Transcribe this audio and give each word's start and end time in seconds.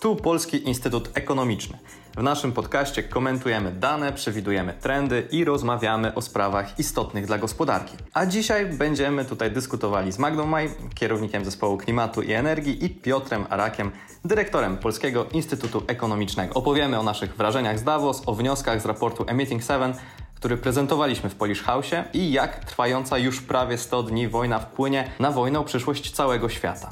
Tu 0.00 0.16
Polski 0.16 0.68
Instytut 0.68 1.10
Ekonomiczny. 1.14 1.78
W 2.16 2.22
naszym 2.22 2.52
podcaście 2.52 3.02
komentujemy 3.02 3.72
dane, 3.72 4.12
przewidujemy 4.12 4.74
trendy 4.80 5.28
i 5.30 5.44
rozmawiamy 5.44 6.14
o 6.14 6.22
sprawach 6.22 6.78
istotnych 6.78 7.26
dla 7.26 7.38
gospodarki. 7.38 7.96
A 8.14 8.26
dzisiaj 8.26 8.66
będziemy 8.66 9.24
tutaj 9.24 9.50
dyskutowali 9.50 10.12
z 10.12 10.18
Magdą 10.18 10.46
Maj, 10.46 10.70
kierownikiem 10.94 11.44
zespołu 11.44 11.76
klimatu 11.76 12.22
i 12.22 12.32
energii 12.32 12.84
i 12.84 12.90
Piotrem 12.90 13.46
Arakiem, 13.50 13.90
dyrektorem 14.24 14.76
Polskiego 14.76 15.26
Instytutu 15.32 15.82
Ekonomicznego. 15.86 16.54
Opowiemy 16.54 16.98
o 16.98 17.02
naszych 17.02 17.36
wrażeniach 17.36 17.78
z 17.78 17.82
Davos, 17.82 18.22
o 18.26 18.34
wnioskach 18.34 18.82
z 18.82 18.86
raportu 18.86 19.24
Emitting 19.28 19.62
7, 19.62 19.92
który 20.34 20.56
prezentowaliśmy 20.56 21.30
w 21.30 21.34
Polish 21.34 21.62
House 21.62 21.90
i 22.12 22.32
jak 22.32 22.64
trwająca 22.64 23.18
już 23.18 23.40
prawie 23.40 23.78
100 23.78 24.02
dni 24.02 24.28
wojna 24.28 24.58
wpłynie 24.58 25.10
na 25.20 25.30
wojnę 25.30 25.58
o 25.58 25.64
przyszłość 25.64 26.10
całego 26.10 26.48
świata. 26.48 26.90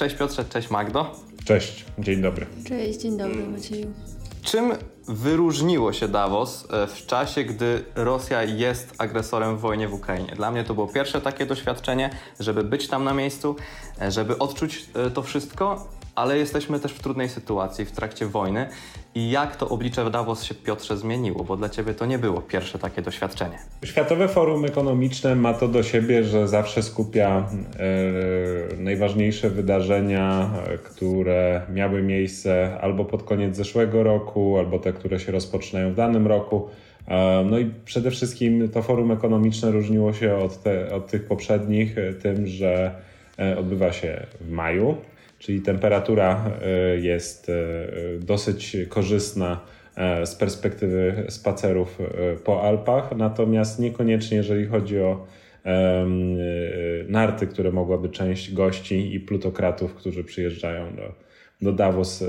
Cześć 0.00 0.16
Piotrze, 0.16 0.44
cześć 0.44 0.70
Magdo. 0.70 1.12
Cześć, 1.44 1.84
dzień 1.98 2.22
dobry. 2.22 2.46
Cześć, 2.68 3.00
dzień 3.00 3.16
dobry 3.16 3.46
Macieju. 3.46 3.92
Czym 4.42 4.72
wyróżniło 5.08 5.92
się 5.92 6.08
Davos 6.08 6.66
e, 6.70 6.86
w 6.86 7.06
czasie, 7.06 7.44
gdy 7.44 7.84
Rosja 7.94 8.42
jest 8.42 8.94
agresorem 8.98 9.56
w 9.56 9.60
wojnie 9.60 9.88
w 9.88 9.94
Ukrainie? 9.94 10.32
Dla 10.36 10.50
mnie 10.50 10.64
to 10.64 10.74
było 10.74 10.86
pierwsze 10.86 11.20
takie 11.20 11.46
doświadczenie, 11.46 12.10
żeby 12.40 12.64
być 12.64 12.88
tam 12.88 13.04
na 13.04 13.14
miejscu, 13.14 13.56
e, 14.02 14.10
żeby 14.10 14.38
odczuć 14.38 14.86
e, 14.94 15.10
to 15.10 15.22
wszystko 15.22 15.86
ale 16.14 16.38
jesteśmy 16.38 16.80
też 16.80 16.92
w 16.92 17.02
trudnej 17.02 17.28
sytuacji 17.28 17.84
w 17.84 17.92
trakcie 17.92 18.26
wojny. 18.26 18.68
I 19.14 19.30
jak 19.30 19.56
to 19.56 19.68
oblicze 19.68 20.10
Davos 20.10 20.42
się, 20.42 20.54
Piotrze, 20.54 20.96
zmieniło? 20.96 21.44
Bo 21.44 21.56
dla 21.56 21.68
Ciebie 21.68 21.94
to 21.94 22.06
nie 22.06 22.18
było 22.18 22.40
pierwsze 22.40 22.78
takie 22.78 23.02
doświadczenie. 23.02 23.58
Światowe 23.84 24.28
Forum 24.28 24.64
Ekonomiczne 24.64 25.34
ma 25.34 25.54
to 25.54 25.68
do 25.68 25.82
siebie, 25.82 26.24
że 26.24 26.48
zawsze 26.48 26.82
skupia 26.82 27.48
najważniejsze 28.78 29.50
wydarzenia, 29.50 30.50
które 30.84 31.62
miały 31.72 32.02
miejsce 32.02 32.78
albo 32.80 33.04
pod 33.04 33.22
koniec 33.22 33.56
zeszłego 33.56 34.02
roku, 34.02 34.58
albo 34.58 34.78
te, 34.92 34.98
które 34.98 35.20
się 35.20 35.32
rozpoczynają 35.32 35.92
w 35.92 35.94
danym 35.94 36.26
roku. 36.26 36.68
E, 37.08 37.44
no 37.50 37.58
i 37.58 37.70
przede 37.84 38.10
wszystkim 38.10 38.68
to 38.68 38.82
forum 38.82 39.10
ekonomiczne 39.10 39.70
różniło 39.70 40.12
się 40.12 40.36
od, 40.36 40.62
te, 40.62 40.94
od 40.94 41.06
tych 41.06 41.24
poprzednich 41.24 41.96
tym, 42.22 42.46
że 42.46 42.94
e, 43.38 43.58
odbywa 43.58 43.92
się 43.92 44.26
w 44.40 44.50
maju, 44.50 44.96
czyli 45.40 45.60
temperatura 45.60 46.50
e, 46.62 46.96
jest 46.96 47.48
e, 47.48 47.54
dosyć 48.18 48.76
korzystna 48.88 49.60
e, 49.96 50.26
z 50.26 50.34
perspektywy 50.34 51.24
spacerów 51.28 51.98
po 52.44 52.62
Alpach, 52.62 53.16
natomiast 53.16 53.78
niekoniecznie 53.78 54.36
jeżeli 54.36 54.66
chodzi 54.66 55.00
o 55.00 55.26
narty, 57.08 57.46
które 57.46 57.72
mogłaby 57.72 58.08
część 58.08 58.54
gości 58.54 59.14
i 59.14 59.20
plutokratów, 59.20 59.94
którzy 59.94 60.24
przyjeżdżają 60.24 60.96
do, 60.96 61.12
do 61.62 61.72
Davos, 61.72 62.24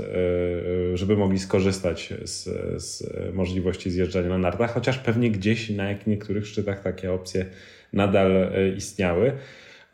żeby 0.94 1.16
mogli 1.16 1.38
skorzystać 1.38 2.14
z, 2.24 2.44
z 2.82 3.04
możliwości 3.34 3.90
zjeżdżania 3.90 4.28
na 4.28 4.38
nartach, 4.38 4.74
chociaż 4.74 4.98
pewnie 4.98 5.30
gdzieś 5.30 5.70
na 5.70 5.84
niektórych 6.06 6.46
szczytach 6.46 6.82
takie 6.82 7.12
opcje 7.12 7.46
nadal 7.92 8.52
istniały. 8.76 9.32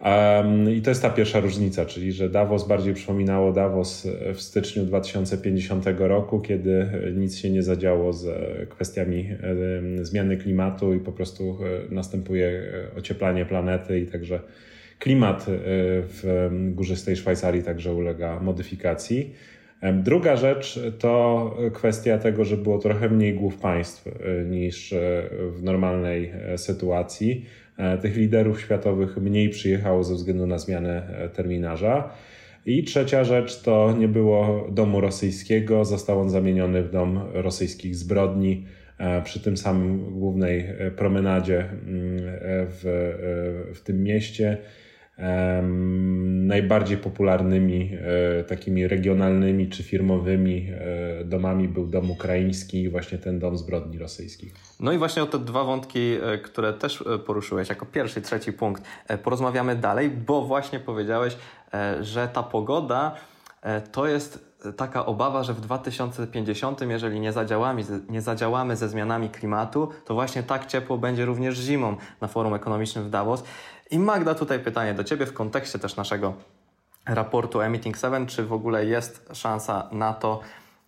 Um, 0.00 0.70
I 0.70 0.82
to 0.82 0.90
jest 0.90 1.02
ta 1.02 1.10
pierwsza 1.10 1.40
różnica, 1.40 1.86
czyli 1.86 2.12
że 2.12 2.30
Davos 2.30 2.68
bardziej 2.68 2.94
przypominało 2.94 3.52
Davos 3.52 4.06
w 4.34 4.40
styczniu 4.40 4.84
2050 4.84 5.84
roku, 5.98 6.40
kiedy 6.40 6.86
nic 7.16 7.36
się 7.36 7.50
nie 7.50 7.62
zadziało 7.62 8.12
z 8.12 8.28
kwestiami 8.68 9.30
zmiany 10.02 10.36
klimatu 10.36 10.94
i 10.94 11.00
po 11.00 11.12
prostu 11.12 11.58
e, 11.90 11.94
następuje 11.94 12.62
ocieplanie 12.96 13.46
planety 13.46 14.00
i 14.00 14.06
także 14.06 14.40
klimat 14.98 15.42
e, 15.42 15.46
w 16.02 16.48
górzystej 16.74 17.16
Szwajcarii 17.16 17.62
także 17.62 17.92
ulega 17.92 18.40
modyfikacji. 18.40 19.34
Druga 19.92 20.36
rzecz 20.36 20.80
to 20.98 21.56
kwestia 21.74 22.18
tego, 22.18 22.44
że 22.44 22.56
było 22.56 22.78
trochę 22.78 23.08
mniej 23.08 23.34
głów 23.34 23.56
państw 23.56 24.06
e, 24.06 24.44
niż 24.44 24.94
w 25.50 25.62
normalnej 25.62 26.32
sytuacji 26.56 27.46
E, 27.78 27.98
tych 27.98 28.16
liderów 28.16 28.60
światowych 28.60 29.16
mniej 29.16 29.48
przyjechało 29.48 30.04
ze 30.04 30.14
względu 30.14 30.46
na 30.46 30.58
zmianę 30.58 31.02
e, 31.18 31.28
terminarza. 31.28 32.10
I 32.66 32.84
trzecia 32.84 33.24
rzecz 33.24 33.62
to 33.62 33.94
nie 33.98 34.08
było 34.08 34.68
domu 34.70 35.00
rosyjskiego, 35.00 35.84
został 35.84 36.20
on 36.20 36.30
zamieniony 36.30 36.82
w 36.82 36.90
dom 36.90 37.20
rosyjskich 37.32 37.96
zbrodni 37.96 38.66
e, 38.98 39.22
przy 39.22 39.40
tym 39.40 39.56
samym 39.56 40.18
głównej 40.18 40.64
promenadzie 40.96 41.58
mm, 41.58 41.78
w, 42.68 43.72
w 43.74 43.80
tym 43.80 44.02
mieście 44.02 44.56
najbardziej 46.48 46.96
popularnymi 46.96 47.92
e, 48.40 48.44
takimi 48.44 48.88
regionalnymi 48.88 49.68
czy 49.68 49.82
firmowymi 49.82 50.68
e, 50.70 51.24
domami 51.24 51.68
był 51.68 51.86
dom 51.86 52.10
ukraiński, 52.10 52.88
właśnie 52.88 53.18
ten 53.18 53.38
dom 53.38 53.56
zbrodni 53.56 53.98
rosyjskich. 53.98 54.54
No 54.80 54.92
i 54.92 54.98
właśnie 54.98 55.22
o 55.22 55.26
te 55.26 55.38
dwa 55.38 55.64
wątki, 55.64 56.12
e, 56.22 56.38
które 56.38 56.72
też 56.72 57.04
poruszyłeś 57.26 57.68
jako 57.68 57.86
pierwszy, 57.86 58.20
trzeci 58.20 58.52
punkt, 58.52 58.82
porozmawiamy 59.22 59.76
dalej, 59.76 60.10
bo 60.10 60.42
właśnie 60.42 60.80
powiedziałeś, 60.80 61.36
że 62.00 62.28
ta 62.28 62.42
pogoda 62.42 63.14
to 63.92 64.06
jest 64.06 64.48
taka 64.76 65.06
obawa, 65.06 65.42
że 65.42 65.54
w 65.54 65.60
2050, 65.60 66.80
jeżeli 66.80 67.20
nie 67.20 67.32
zadziałamy, 67.32 67.84
nie 68.08 68.20
zadziałamy 68.20 68.76
ze 68.76 68.88
zmianami 68.88 69.30
klimatu, 69.30 69.88
to 70.04 70.14
właśnie 70.14 70.42
tak 70.42 70.66
ciepło 70.66 70.98
będzie 70.98 71.24
również 71.24 71.58
zimą 71.58 71.96
na 72.20 72.28
forum 72.28 72.54
ekonomicznym 72.54 73.04
w 73.04 73.10
Davos. 73.10 73.44
I 73.90 73.98
Magda, 73.98 74.34
tutaj 74.34 74.58
pytanie 74.58 74.94
do 74.94 75.04
Ciebie 75.04 75.26
w 75.26 75.32
kontekście 75.32 75.78
też 75.78 75.96
naszego 75.96 76.34
raportu 77.06 77.60
Emitting 77.60 77.96
7, 77.96 78.26
czy 78.26 78.44
w 78.44 78.52
ogóle 78.52 78.86
jest 78.86 79.28
szansa 79.32 79.88
na 79.92 80.12
to, 80.12 80.40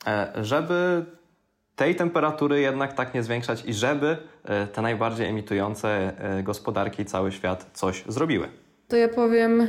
e, 0.07 0.33
żeby 0.43 1.05
tej 1.77 1.97
temperatury 1.97 2.61
jednak 2.61 2.93
tak 2.93 3.15
nie 3.15 3.23
zwiększać 3.23 3.65
i 3.65 3.75
żeby 3.75 4.17
e, 4.45 4.67
te 4.67 4.83
najbardziej 4.83 5.27
emitujące 5.27 6.13
e, 6.19 6.43
gospodarki 6.43 7.05
cały 7.05 7.33
świat 7.33 7.67
coś 7.73 8.05
zrobiły? 8.09 8.49
To 8.89 8.97
ja 8.97 9.09
powiem, 9.09 9.67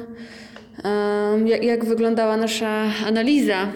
jak, 1.46 1.64
jak 1.64 1.86
wyglądała 1.86 2.38
nasza 2.38 2.84
analiza 3.08 3.68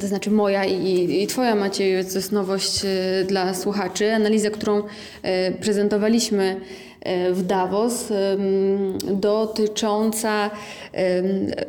to 0.00 0.06
znaczy 0.06 0.30
moja 0.30 0.64
i, 0.64 1.22
i 1.22 1.26
Twoja 1.26 1.54
Maciej, 1.54 2.04
to 2.04 2.14
jest 2.14 2.32
nowość 2.32 2.80
dla 3.26 3.54
słuchaczy. 3.54 4.12
Analiza, 4.12 4.50
którą 4.50 4.82
prezentowaliśmy 5.60 6.60
w 7.32 7.42
Davos 7.42 8.08
dotycząca 9.10 10.50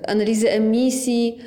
analizy 0.08 0.52
emisji 0.52 1.38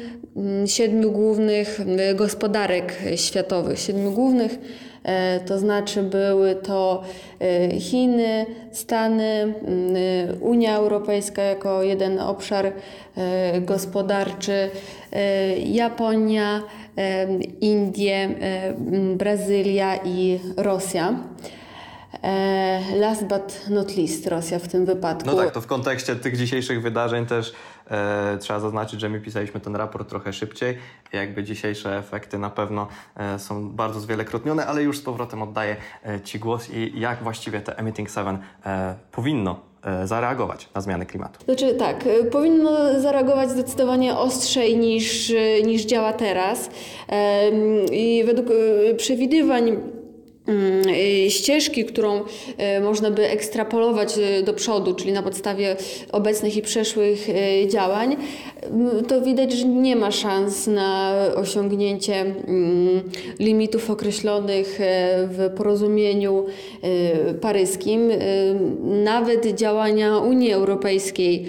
siedmiu 0.66 1.12
głównych 1.12 1.80
gospodarek 2.14 2.94
światowych, 3.16 3.78
siedmiu 3.78 4.12
głównych 4.12 4.52
e, 4.52 4.85
to 5.46 5.58
znaczy 5.58 6.02
były 6.02 6.54
to 6.54 7.02
e, 7.40 7.80
Chiny, 7.80 8.46
Stany, 8.72 9.54
Unia 10.40 10.76
Europejska 10.76 11.42
jako 11.42 11.82
jeden 11.82 12.20
obszar 12.20 12.66
e, 12.66 13.60
gospodarczy, 13.60 14.70
Japonia, 15.64 16.62
Indie, 17.60 18.28
Brazylia 19.16 19.96
i 20.04 20.40
Rosja. 20.56 21.14
E, 22.22 22.96
last 22.96 23.24
but 23.24 23.66
not 23.70 23.96
least 23.96 24.26
Rosja 24.26 24.58
w 24.58 24.68
tym 24.68 24.86
wypadku. 24.86 25.26
No 25.26 25.34
tak, 25.36 25.50
to 25.50 25.60
w 25.60 25.66
kontekście 25.66 26.16
tych 26.16 26.36
dzisiejszych 26.36 26.82
wydarzeń 26.82 27.26
też 27.26 27.52
e, 27.90 28.38
trzeba 28.38 28.60
zaznaczyć, 28.60 29.00
że 29.00 29.08
my 29.08 29.20
pisaliśmy 29.20 29.60
ten 29.60 29.76
raport 29.76 30.08
trochę 30.08 30.32
szybciej. 30.32 30.78
Jakby 31.12 31.44
dzisiejsze 31.44 31.98
efekty 31.98 32.38
na 32.38 32.50
pewno 32.50 32.88
e, 33.16 33.38
są 33.38 33.70
bardzo 33.70 34.00
zwielokrotnione, 34.00 34.66
ale 34.66 34.82
już 34.82 34.98
z 34.98 35.02
powrotem 35.02 35.42
oddaję 35.42 35.76
e, 36.06 36.20
Ci 36.20 36.38
głos 36.38 36.70
i 36.70 37.00
jak 37.00 37.22
właściwie 37.22 37.60
te 37.60 37.78
Emitting 37.78 38.10
7 38.10 38.38
e, 38.66 38.94
powinno 39.12 39.60
e, 39.84 40.06
zareagować 40.06 40.68
na 40.74 40.80
zmiany 40.80 41.06
klimatu? 41.06 41.44
Znaczy 41.44 41.74
tak, 41.74 42.04
powinno 42.32 43.00
zareagować 43.00 43.50
zdecydowanie 43.50 44.16
ostrzej 44.16 44.76
niż, 44.78 45.32
niż 45.64 45.84
działa 45.84 46.12
teraz. 46.12 46.70
I 47.92 48.24
według 48.26 48.48
przewidywań 48.96 49.76
ścieżki, 51.28 51.84
którą 51.84 52.20
y, 52.76 52.80
można 52.80 53.10
by 53.10 53.30
ekstrapolować 53.30 54.18
y, 54.18 54.42
do 54.42 54.54
przodu, 54.54 54.94
czyli 54.94 55.12
na 55.12 55.22
podstawie 55.22 55.76
obecnych 56.12 56.56
i 56.56 56.62
przeszłych 56.62 57.28
działań, 57.68 58.16
mm, 58.62 59.04
to 59.04 59.20
widać, 59.20 59.52
że 59.52 59.66
nie 59.66 59.96
ma 59.96 60.10
szans 60.10 60.66
na 60.66 61.14
osiągnięcie 61.34 62.20
mm, 62.20 63.02
limitów 63.38 63.90
określonych 63.90 64.78
w 65.28 65.50
porozumieniu 65.56 66.46
paryskim. 67.40 68.12
Nawet 69.04 69.46
działania 69.46 70.18
Unii 70.18 70.52
Europejskiej 70.52 71.44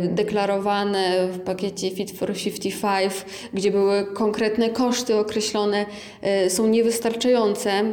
deklarowane 0.00 1.28
w 1.32 1.40
pakiecie 1.40 1.90
Fit 1.90 2.10
for 2.10 2.34
55, 2.34 3.12
gdzie 3.54 3.70
były 3.70 4.06
konkretne 4.14 4.70
koszty 4.70 5.16
określone, 5.16 5.86
są 6.48 6.66
niewystarczające 6.66 7.84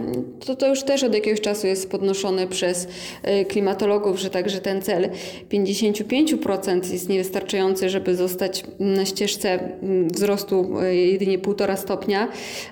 to, 0.46 0.56
to 0.56 0.68
już 0.68 0.84
też 0.84 1.04
od 1.04 1.14
jakiegoś 1.14 1.42
czasu 1.42 1.68
jest 1.68 1.92
podnoszone 1.92 2.48
przez 2.48 2.88
klimatologów, 3.48 4.20
że 4.20 4.30
także 4.30 4.60
ten 4.60 4.82
cel 4.82 5.10
55% 5.52 6.92
jest 6.92 7.10
niewystarczający, 7.10 7.90
żeby 7.90 8.16
zostać 8.16 8.64
na 8.80 9.06
ścieżce 9.06 9.50
mm, 9.60 10.10
wzrostu 10.10 10.82
jedynie 10.92 11.40
1,5 11.40 11.78
stopnia. 11.78 12.28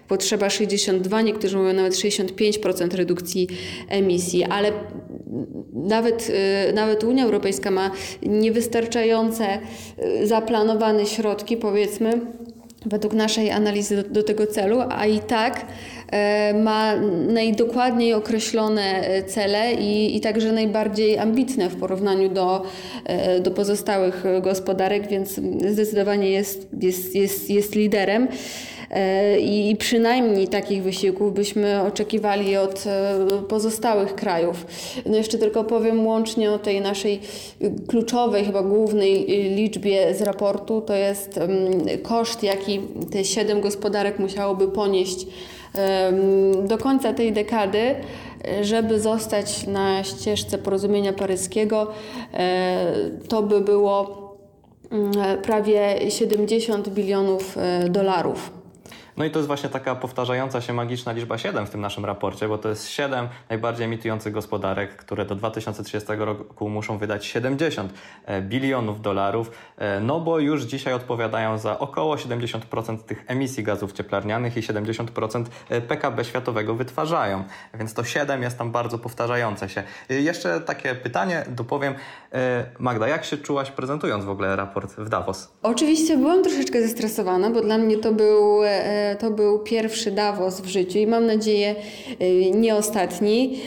Potrzeba 0.08 0.50
62, 0.50 1.22
niektórzy 1.22 1.58
mówią 1.58 1.74
nawet 1.74 1.94
65% 1.94 2.96
redukcji 2.96 3.48
emisji, 3.90 4.44
ale 4.44 4.72
nawet, 5.74 6.32
nawet 6.74 7.04
Unia 7.04 7.26
Europejska 7.26 7.72
ma 7.72 7.92
niewystarczające 8.22 9.60
zaplanowane 10.24 11.06
środki, 11.06 11.58
powiedzmy, 11.58 12.22
według 12.86 13.14
naszej 13.14 13.52
analizy 13.52 14.04
do, 14.04 14.10
do 14.10 14.24
tego 14.24 14.48
celu, 14.48 14.80
a 14.90 15.06
i 15.06 15.20
tak 15.20 15.56
e, 15.60 15.66
ma 16.64 16.96
najdokładniej 17.28 18.14
określone 18.14 18.82
e, 18.82 19.24
cele 19.24 19.74
i, 19.74 20.18
i 20.18 20.22
także 20.22 20.52
najbardziej 20.52 21.18
ambitne 21.18 21.70
w 21.70 21.76
porównaniu 21.76 22.30
do, 22.30 22.64
e, 23.06 23.40
do 23.40 23.52
pozostałych 23.52 24.24
gospodarek, 24.42 25.08
więc 25.08 25.42
zdecydowanie 25.68 26.30
jest, 26.30 26.68
jest, 26.82 27.16
jest, 27.16 27.50
jest 27.50 27.76
liderem. 27.76 28.28
E, 28.92 29.40
I 29.40 29.76
przynajmniej 29.76 30.48
takich 30.48 30.84
wysiłków 30.84 31.34
byśmy 31.34 31.82
oczekiwali 31.82 32.58
od 32.58 32.84
e, 32.88 33.20
pozostałych 33.48 34.16
krajów. 34.16 34.66
No 35.06 35.18
jeszcze 35.18 35.38
tylko 35.38 35.64
powiem 35.64 36.08
łącznie 36.08 36.52
o 36.52 36.60
tej 36.60 36.82
naszej 36.82 37.20
kluczowej, 37.88 38.46
chyba 38.46 38.64
głównej 38.64 39.26
liczbie 39.56 40.16
z 40.16 40.22
raportu, 40.22 40.82
to 40.82 40.94
jest 40.94 41.40
koszt, 42.04 42.44
jaki 42.44 42.82
te 43.12 43.26
siedem 43.26 43.62
gospodarek 43.62 44.20
musiałoby 44.20 44.68
ponieść 44.68 45.28
do 46.64 46.78
końca 46.78 47.14
tej 47.14 47.34
dekady, 47.34 47.96
żeby 48.62 49.00
zostać 49.00 49.68
na 49.68 50.04
ścieżce 50.04 50.58
porozumienia 50.58 51.14
paryskiego, 51.14 51.88
e, 52.34 52.94
to 53.28 53.44
by 53.44 53.62
było 53.62 54.28
prawie 55.44 56.12
70 56.12 56.90
bilionów 56.90 57.58
dolarów. 57.90 58.57
No 59.18 59.26
i 59.26 59.32
to 59.32 59.40
jest 59.40 59.48
właśnie 59.48 59.70
taka 59.70 59.96
powtarzająca 59.96 60.62
się 60.62 60.74
magiczna 60.74 61.12
liczba 61.12 61.38
7 61.38 61.66
w 61.66 61.70
tym 61.70 61.82
naszym 61.82 62.06
raporcie, 62.06 62.48
bo 62.48 62.58
to 62.58 62.70
jest 62.70 62.90
7 62.90 63.28
najbardziej 63.50 63.86
emitujących 63.86 64.34
gospodarek, 64.34 64.96
które 64.96 65.26
do 65.26 65.36
2030 65.36 66.08
roku 66.18 66.70
muszą 66.70 66.98
wydać 66.98 67.26
70 67.26 67.94
e, 68.26 68.42
bilionów 68.42 69.02
dolarów, 69.02 69.52
e, 69.78 70.00
no 70.00 70.20
bo 70.20 70.40
już 70.40 70.64
dzisiaj 70.64 70.94
odpowiadają 70.94 71.58
za 71.58 71.80
około 71.80 72.16
70% 72.16 72.98
tych 72.98 73.24
emisji 73.28 73.64
gazów 73.64 73.94
cieplarnianych 73.94 74.58
i 74.58 74.62
70% 74.62 75.46
e, 75.70 75.82
PKB 75.82 76.26
światowego 76.26 76.76
wytwarzają. 76.76 77.44
Więc 77.74 77.94
to 77.94 78.04
7 78.04 78.42
jest 78.42 78.58
tam 78.58 78.72
bardzo 78.72 78.98
powtarzające 78.98 79.70
się. 79.70 79.84
Jeszcze 80.10 80.62
takie 80.62 80.96
pytanie 80.96 81.46
dopowiem. 81.50 81.94
Magda, 82.80 83.08
jak 83.08 83.26
się 83.26 83.38
czułaś 83.38 83.72
prezentując 83.72 84.26
w 84.26 84.30
ogóle 84.30 84.56
raport 84.56 84.96
w 84.98 85.10
Davos? 85.10 85.52
Oczywiście 85.64 86.18
byłam 86.18 86.44
troszeczkę 86.44 86.82
zestresowana, 86.82 87.50
bo 87.50 87.62
dla 87.62 87.78
mnie 87.78 87.98
to 87.98 88.12
był 88.12 88.62
to 89.16 89.32
był 89.32 89.60
pierwszy 89.60 90.12
Davos 90.12 90.62
w 90.62 90.68
życiu 90.68 91.00
i 91.00 91.08
mam 91.08 91.26
nadzieję 91.26 91.76
y, 92.22 92.52
nie 92.52 92.76
ostatni, 92.76 93.60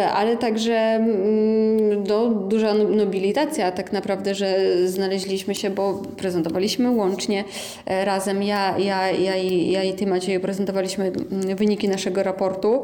y, 0.00 0.04
ale 0.04 0.36
także 0.36 0.74
mm, 0.74 2.04
no, 2.08 2.28
duża 2.28 2.74
no, 2.74 2.84
nobilitacja 2.84 3.72
tak 3.72 3.92
naprawdę, 3.92 4.34
że 4.34 4.56
znaleźliśmy 4.88 5.54
się, 5.54 5.70
bo 5.70 6.02
prezentowaliśmy 6.16 6.90
łącznie 6.90 7.44
e, 7.86 8.04
razem, 8.04 8.42
ja, 8.42 8.78
ja, 8.78 9.10
ja, 9.10 9.36
i, 9.36 9.70
ja 9.70 9.82
i 9.82 9.92
Ty 9.92 10.06
Macieju 10.06 10.40
prezentowaliśmy 10.40 11.04
mm, 11.04 11.56
wyniki 11.56 11.88
naszego 11.88 12.22
raportu, 12.22 12.82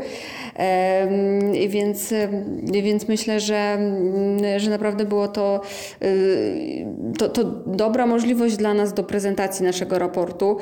więc, 1.69 2.15
więc 2.63 3.09
myślę, 3.09 3.41
że, 3.41 3.57
mm, 3.57 4.61
że 4.61 4.71
naprawdę 4.71 5.05
było 5.05 5.29
to, 5.29 5.61
y, 6.03 6.87
to, 7.19 7.29
to 7.29 7.45
dobra 7.67 8.07
możliwość 8.07 8.57
dla 8.57 8.75
nas 8.75 8.93
do 8.93 9.05
prezentacji 9.05 9.65
naszego 9.65 9.99
raportu, 9.99 10.57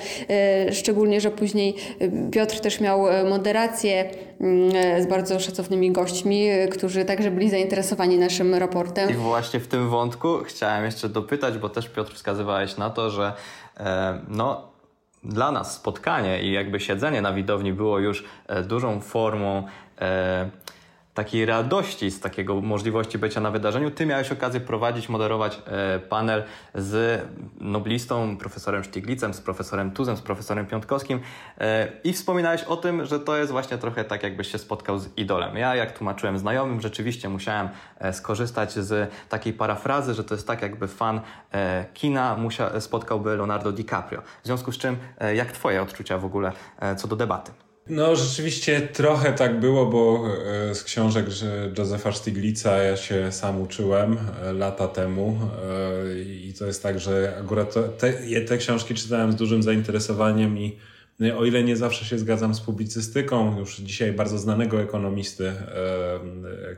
szczególnie 0.72 1.05
szczególnie, 1.06 1.20
że 1.20 1.30
później 1.30 1.76
y, 2.02 2.30
Piotr 2.32 2.60
też 2.60 2.80
miał 2.80 3.08
e, 3.08 3.24
moderację 3.24 4.10
e, 4.40 5.02
z 5.02 5.06
bardzo 5.06 5.40
szacownymi 5.40 5.92
gośćmi, 5.92 6.46
e, 6.46 6.68
którzy 6.68 7.04
także 7.04 7.30
byli 7.30 7.50
zainteresowani 7.50 8.18
naszym 8.18 8.54
raportem. 8.54 9.10
I 9.10 9.14
właśnie 9.14 9.60
w 9.60 9.68
tym 9.68 9.88
wątku 9.88 10.38
chciałem 10.44 10.84
jeszcze 10.84 11.08
dopytać, 11.08 11.58
bo 11.58 11.68
też 11.68 11.88
Piotr 11.88 12.14
wskazywałeś 12.14 12.76
na 12.76 12.90
to, 12.90 13.10
że 13.10 13.32
e, 13.76 14.20
no 14.28 14.68
dla 15.24 15.52
nas 15.52 15.74
spotkanie 15.74 16.42
i 16.42 16.52
jakby 16.52 16.80
siedzenie 16.80 17.22
na 17.22 17.32
widowni 17.32 17.72
było 17.72 17.98
już 17.98 18.24
dużą 18.64 19.00
formą 19.00 19.62
e, 20.00 20.50
takiej 21.16 21.46
radości 21.46 22.10
z 22.10 22.20
takiego 22.20 22.60
możliwości 22.60 23.18
bycia 23.18 23.40
na 23.40 23.50
wydarzeniu. 23.50 23.90
Ty 23.90 24.06
miałeś 24.06 24.32
okazję 24.32 24.60
prowadzić, 24.60 25.08
moderować 25.08 25.62
e, 25.66 25.98
panel 25.98 26.42
z 26.74 27.22
noblistą, 27.60 28.36
profesorem 28.36 28.84
Sztiglicem, 28.84 29.34
z 29.34 29.40
profesorem 29.40 29.90
Tuzem, 29.90 30.16
z 30.16 30.20
profesorem 30.20 30.66
Piątkowskim 30.66 31.20
e, 31.58 31.88
i 32.04 32.12
wspominałeś 32.12 32.62
o 32.62 32.76
tym, 32.76 33.04
że 33.04 33.20
to 33.20 33.36
jest 33.36 33.52
właśnie 33.52 33.78
trochę 33.78 34.04
tak, 34.04 34.22
jakbyś 34.22 34.52
się 34.52 34.58
spotkał 34.58 34.98
z 34.98 35.18
idolem. 35.18 35.56
Ja, 35.56 35.74
jak 35.74 35.98
tłumaczyłem 35.98 36.38
znajomym, 36.38 36.80
rzeczywiście 36.80 37.28
musiałem 37.28 37.68
e, 37.98 38.12
skorzystać 38.12 38.72
z 38.72 39.12
takiej 39.28 39.52
parafrazy, 39.52 40.14
że 40.14 40.24
to 40.24 40.34
jest 40.34 40.46
tak, 40.46 40.62
jakby 40.62 40.88
fan 40.88 41.20
kina 41.94 42.36
spotkałby 42.80 43.36
Leonardo 43.36 43.72
DiCaprio. 43.72 44.22
W 44.42 44.46
związku 44.46 44.72
z 44.72 44.78
czym, 44.78 44.96
jak 45.34 45.52
twoje 45.52 45.82
odczucia 45.82 46.18
w 46.18 46.24
ogóle 46.24 46.52
co 46.96 47.08
do 47.08 47.16
debaty? 47.16 47.65
No, 47.88 48.16
rzeczywiście 48.16 48.80
trochę 48.80 49.32
tak 49.32 49.60
było, 49.60 49.86
bo 49.86 50.24
e, 50.70 50.74
z 50.74 50.84
książek 50.84 51.26
Józefa 51.78 52.12
Stiglica 52.12 52.76
ja 52.76 52.96
się 52.96 53.32
sam 53.32 53.60
uczyłem 53.60 54.16
e, 54.42 54.52
lata 54.52 54.88
temu. 54.88 55.38
E, 56.14 56.22
i 56.22 56.54
to 56.58 56.66
jest 56.66 56.82
tak, 56.82 57.00
że 57.00 57.36
akurat 57.40 57.74
te, 57.98 58.12
te 58.46 58.58
książki 58.58 58.94
czytałem 58.94 59.32
z 59.32 59.36
dużym 59.36 59.62
zainteresowaniem 59.62 60.58
i 60.58 60.78
o 61.36 61.44
ile 61.44 61.64
nie 61.64 61.76
zawsze 61.76 62.04
się 62.04 62.18
zgadzam 62.18 62.54
z 62.54 62.60
publicystyką, 62.60 63.58
już 63.58 63.76
dzisiaj 63.76 64.12
bardzo 64.12 64.38
znanego 64.38 64.82
ekonomisty, 64.82 65.52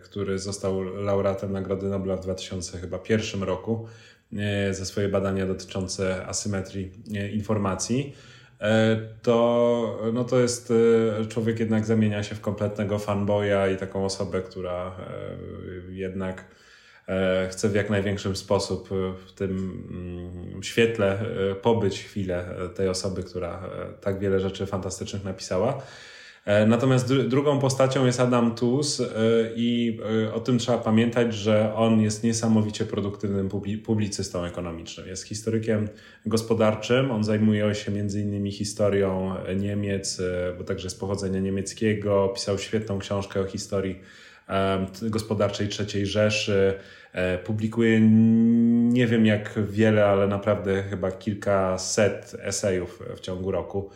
który 0.02 0.38
został 0.38 0.82
laureatem 0.82 1.52
Nagrody 1.52 1.88
Nobla 1.88 2.16
w 2.16 2.20
2001 2.20 3.42
roku 3.42 3.86
za 4.70 4.84
swoje 4.84 5.08
badania 5.08 5.46
dotyczące 5.46 6.26
asymetrii 6.26 6.90
informacji, 7.32 8.14
to, 9.22 10.10
no 10.12 10.24
to 10.24 10.38
jest 10.38 10.72
e, 11.20 11.26
człowiek 11.26 11.60
jednak 11.60 11.84
zamienia 11.84 12.22
się 12.22 12.34
w 12.34 12.40
kompletnego 12.40 12.98
fanboya 12.98 13.72
i 13.74 13.76
taką 13.76 14.04
osobę, 14.04 14.42
która 14.42 14.96
e, 15.88 15.92
jednak 15.92 16.44
chce 17.50 17.68
w 17.68 17.74
jak 17.74 17.90
największym 17.90 18.36
sposób 18.36 18.88
w 19.26 19.32
tym 19.32 19.84
mm, 19.90 20.62
świetle 20.62 21.18
pobyć 21.62 22.02
chwilę 22.02 22.54
tej 22.74 22.88
osoby, 22.88 23.22
która 23.22 23.70
tak 24.00 24.18
wiele 24.18 24.40
rzeczy 24.40 24.66
fantastycznych 24.66 25.24
napisała. 25.24 25.82
E, 26.48 26.66
natomiast 26.66 27.14
drugą 27.14 27.58
postacią 27.58 28.06
jest 28.06 28.20
Adam 28.20 28.54
Tus 28.54 29.00
e, 29.00 29.04
i 29.56 30.00
e, 30.24 30.34
o 30.34 30.40
tym 30.40 30.58
trzeba 30.58 30.78
pamiętać, 30.78 31.34
że 31.34 31.74
on 31.74 32.00
jest 32.00 32.24
niesamowicie 32.24 32.84
produktywnym 32.84 33.48
publicystą 33.84 34.44
ekonomicznym. 34.44 35.08
Jest 35.08 35.24
historykiem 35.24 35.88
gospodarczym, 36.26 37.10
on 37.10 37.24
zajmuje 37.24 37.74
się 37.74 37.92
między 37.92 38.20
innymi 38.20 38.52
historią 38.52 39.34
Niemiec, 39.56 40.22
bo 40.58 40.64
także 40.64 40.90
z 40.90 40.94
pochodzenia 40.94 41.40
niemieckiego, 41.40 42.28
pisał 42.34 42.58
świetną 42.58 42.98
książkę 42.98 43.40
o 43.40 43.44
historii 43.44 44.00
gospodarczej 45.02 45.68
III 45.94 46.06
Rzeszy, 46.06 46.74
publikuje 47.44 48.00
nie 48.00 49.06
wiem 49.06 49.26
jak 49.26 49.54
wiele, 49.70 50.06
ale 50.06 50.26
naprawdę 50.26 50.82
chyba 50.82 51.12
kilkaset 51.12 52.36
esejów 52.42 53.02
w 53.16 53.20
ciągu 53.20 53.50
roku 53.50 53.90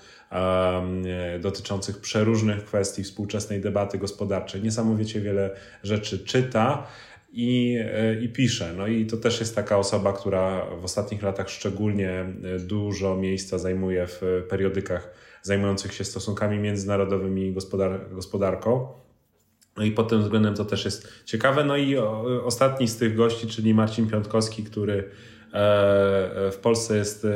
dotyczących 1.41 2.01
przeróżnych 2.01 2.65
kwestii 2.65 3.05
współczesnej 3.05 3.61
debaty 3.61 3.99
gospodarczej. 3.99 4.63
Niesamowicie 4.63 5.21
wiele 5.21 5.51
rzeczy 5.83 6.19
czyta 6.19 6.87
i, 7.33 7.79
e, 7.93 8.21
i 8.21 8.29
pisze. 8.29 8.75
No 8.77 8.87
i 8.87 9.07
to 9.07 9.17
też 9.17 9.41
jest 9.41 9.55
taka 9.55 9.79
osoba, 9.79 10.13
która 10.13 10.67
w 10.81 10.85
ostatnich 10.85 11.23
latach 11.23 11.51
szczególnie 11.51 12.11
e, 12.11 12.59
dużo 12.59 13.17
miejsca 13.17 13.59
zajmuje 13.59 14.07
w 14.07 14.23
periodykach 14.49 15.11
zajmujących 15.43 15.95
się 15.95 16.05
stosunkami 16.05 16.59
międzynarodowymi 16.59 17.47
i 17.47 17.53
gospodar 17.53 18.01
gospodarką. 18.11 18.89
No 19.77 19.85
i 19.85 19.93
pod 19.93 20.09
tym 20.09 20.23
względem 20.23 20.55
to 20.55 20.65
też 20.65 20.85
jest 20.85 21.09
ciekawe. 21.25 21.65
No 21.65 21.77
i 21.77 21.97
ostatni 22.45 22.89
z 22.89 22.97
tych 22.97 23.17
gości, 23.17 23.47
czyli 23.47 23.75
Marcin 23.75 24.11
Piątkowski, 24.11 24.65
który 24.65 25.11
E, 25.53 26.51
w 26.53 26.57
Polsce 26.63 26.97
jest 26.97 27.27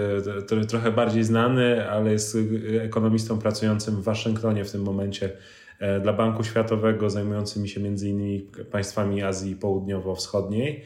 e, 0.52 0.66
trochę 0.66 0.92
bardziej 0.92 1.24
znany, 1.24 1.90
ale 1.90 2.12
jest 2.12 2.36
ekonomistą 2.80 3.38
pracującym 3.38 3.96
w 3.96 4.04
Waszyngtonie 4.04 4.64
w 4.64 4.72
tym 4.72 4.82
momencie 4.82 5.30
e, 5.78 6.00
dla 6.00 6.12
Banku 6.12 6.44
Światowego, 6.44 7.10
zajmującym 7.10 7.66
się 7.66 7.80
między 7.80 8.08
innymi 8.08 8.46
państwami 8.70 9.22
Azji 9.22 9.56
Południowo-Wschodniej. 9.56 10.82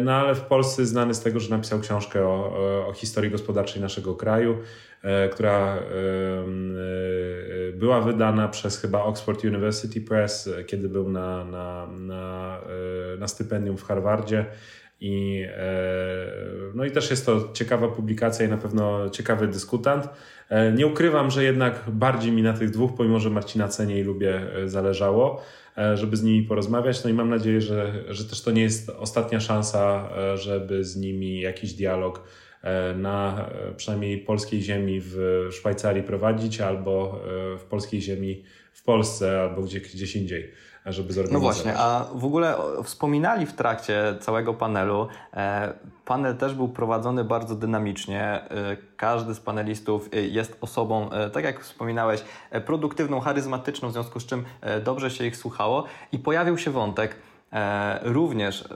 No 0.00 0.12
ale 0.12 0.34
w 0.34 0.40
Polsce 0.40 0.86
znany 0.86 1.14
z 1.14 1.20
tego, 1.20 1.40
że 1.40 1.50
napisał 1.50 1.80
książkę 1.80 2.26
o, 2.26 2.86
o 2.88 2.92
historii 2.92 3.30
gospodarczej 3.30 3.82
naszego 3.82 4.14
kraju, 4.14 4.58
e, 5.02 5.28
która 5.28 5.76
e, 5.76 5.82
była 7.72 8.00
wydana 8.00 8.48
przez 8.48 8.80
chyba 8.80 9.02
Oxford 9.02 9.44
University 9.44 10.00
Press, 10.00 10.50
kiedy 10.66 10.88
był 10.88 11.08
na, 11.08 11.44
na, 11.44 11.86
na, 11.86 12.60
e, 13.14 13.18
na 13.18 13.28
stypendium 13.28 13.76
w 13.76 13.84
Harvardzie. 13.84 14.46
I, 15.00 15.46
no 16.74 16.84
i 16.84 16.90
też 16.90 17.10
jest 17.10 17.26
to 17.26 17.52
ciekawa 17.52 17.88
publikacja 17.88 18.46
i 18.46 18.48
na 18.48 18.56
pewno 18.56 19.10
ciekawy 19.10 19.48
dyskutant. 19.48 20.08
Nie 20.76 20.86
ukrywam, 20.86 21.30
że 21.30 21.44
jednak 21.44 21.84
bardziej 21.88 22.32
mi 22.32 22.42
na 22.42 22.52
tych 22.52 22.70
dwóch, 22.70 22.90
pomimo 22.96 23.20
że 23.20 23.30
Marcina 23.30 23.68
cenię 23.68 24.00
i 24.00 24.02
lubię, 24.02 24.40
zależało. 24.66 25.42
E, 25.78 25.96
żeby 25.96 26.16
z 26.16 26.22
nimi 26.22 26.42
porozmawiać. 26.42 27.04
No 27.04 27.10
i 27.10 27.12
mam 27.12 27.30
nadzieję, 27.30 27.60
że, 27.60 28.04
że 28.08 28.24
też 28.24 28.42
to 28.42 28.50
nie 28.50 28.62
jest 28.62 28.90
ostatnia 28.90 29.40
szansa, 29.40 30.10
e, 30.16 30.38
żeby 30.38 30.84
z 30.84 30.96
nimi 30.96 31.40
jakiś 31.40 31.72
dialog 31.72 32.22
e, 32.62 32.94
na 32.94 33.50
przynajmniej 33.76 34.18
polskiej 34.18 34.62
ziemi 34.62 35.00
w 35.02 35.48
Szwajcarii 35.52 36.02
prowadzić, 36.02 36.60
albo 36.60 37.20
w 37.58 37.64
polskiej 37.64 38.00
ziemi 38.00 38.44
w 38.72 38.82
Polsce, 38.82 39.40
albo 39.40 39.62
gdzie, 39.62 39.80
gdzieś 39.80 40.16
indziej 40.16 40.50
żeby 40.92 41.12
zorganizować. 41.12 41.56
No 41.56 41.62
właśnie, 41.62 41.78
a 41.78 42.06
w 42.14 42.24
ogóle 42.24 42.56
wspominali 42.84 43.46
w 43.46 43.52
trakcie 43.52 44.16
całego 44.20 44.54
panelu, 44.54 45.08
e, 45.34 45.72
panel 46.04 46.36
też 46.36 46.54
był 46.54 46.68
prowadzony 46.68 47.24
bardzo 47.24 47.54
dynamicznie. 47.54 48.22
E, 48.22 48.76
każdy 48.96 49.34
z 49.34 49.40
panelistów 49.40 50.08
e, 50.12 50.20
jest 50.20 50.58
osobą, 50.60 51.10
tak 51.32 51.44
jak 51.44 51.60
wspominałeś, 51.60 52.24
produktywną, 52.66 53.20
charyzmatyczną, 53.20 53.88
w 53.88 53.92
związku 53.92 54.20
z 54.20 54.26
czym 54.26 54.44
dobrze 54.84 55.10
się 55.10 55.26
ich 55.26 55.36
słuchało 55.36 55.84
i 56.12 56.18
pojawił 56.18 56.58
się 56.58 56.70
wątek, 56.70 57.16
również 58.02 58.68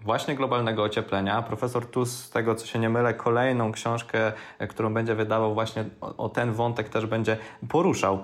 właśnie 0.00 0.34
globalnego 0.34 0.82
ocieplenia. 0.82 1.42
Profesor 1.42 1.86
Tus, 1.86 2.10
z 2.10 2.30
tego 2.30 2.54
co 2.54 2.66
się 2.66 2.78
nie 2.78 2.88
mylę, 2.88 3.14
kolejną 3.14 3.72
książkę, 3.72 4.32
którą 4.68 4.94
będzie 4.94 5.14
wydawał 5.14 5.54
właśnie 5.54 5.84
o 6.00 6.28
ten 6.28 6.52
wątek 6.52 6.88
też 6.88 7.06
będzie 7.06 7.36
poruszał. 7.68 8.18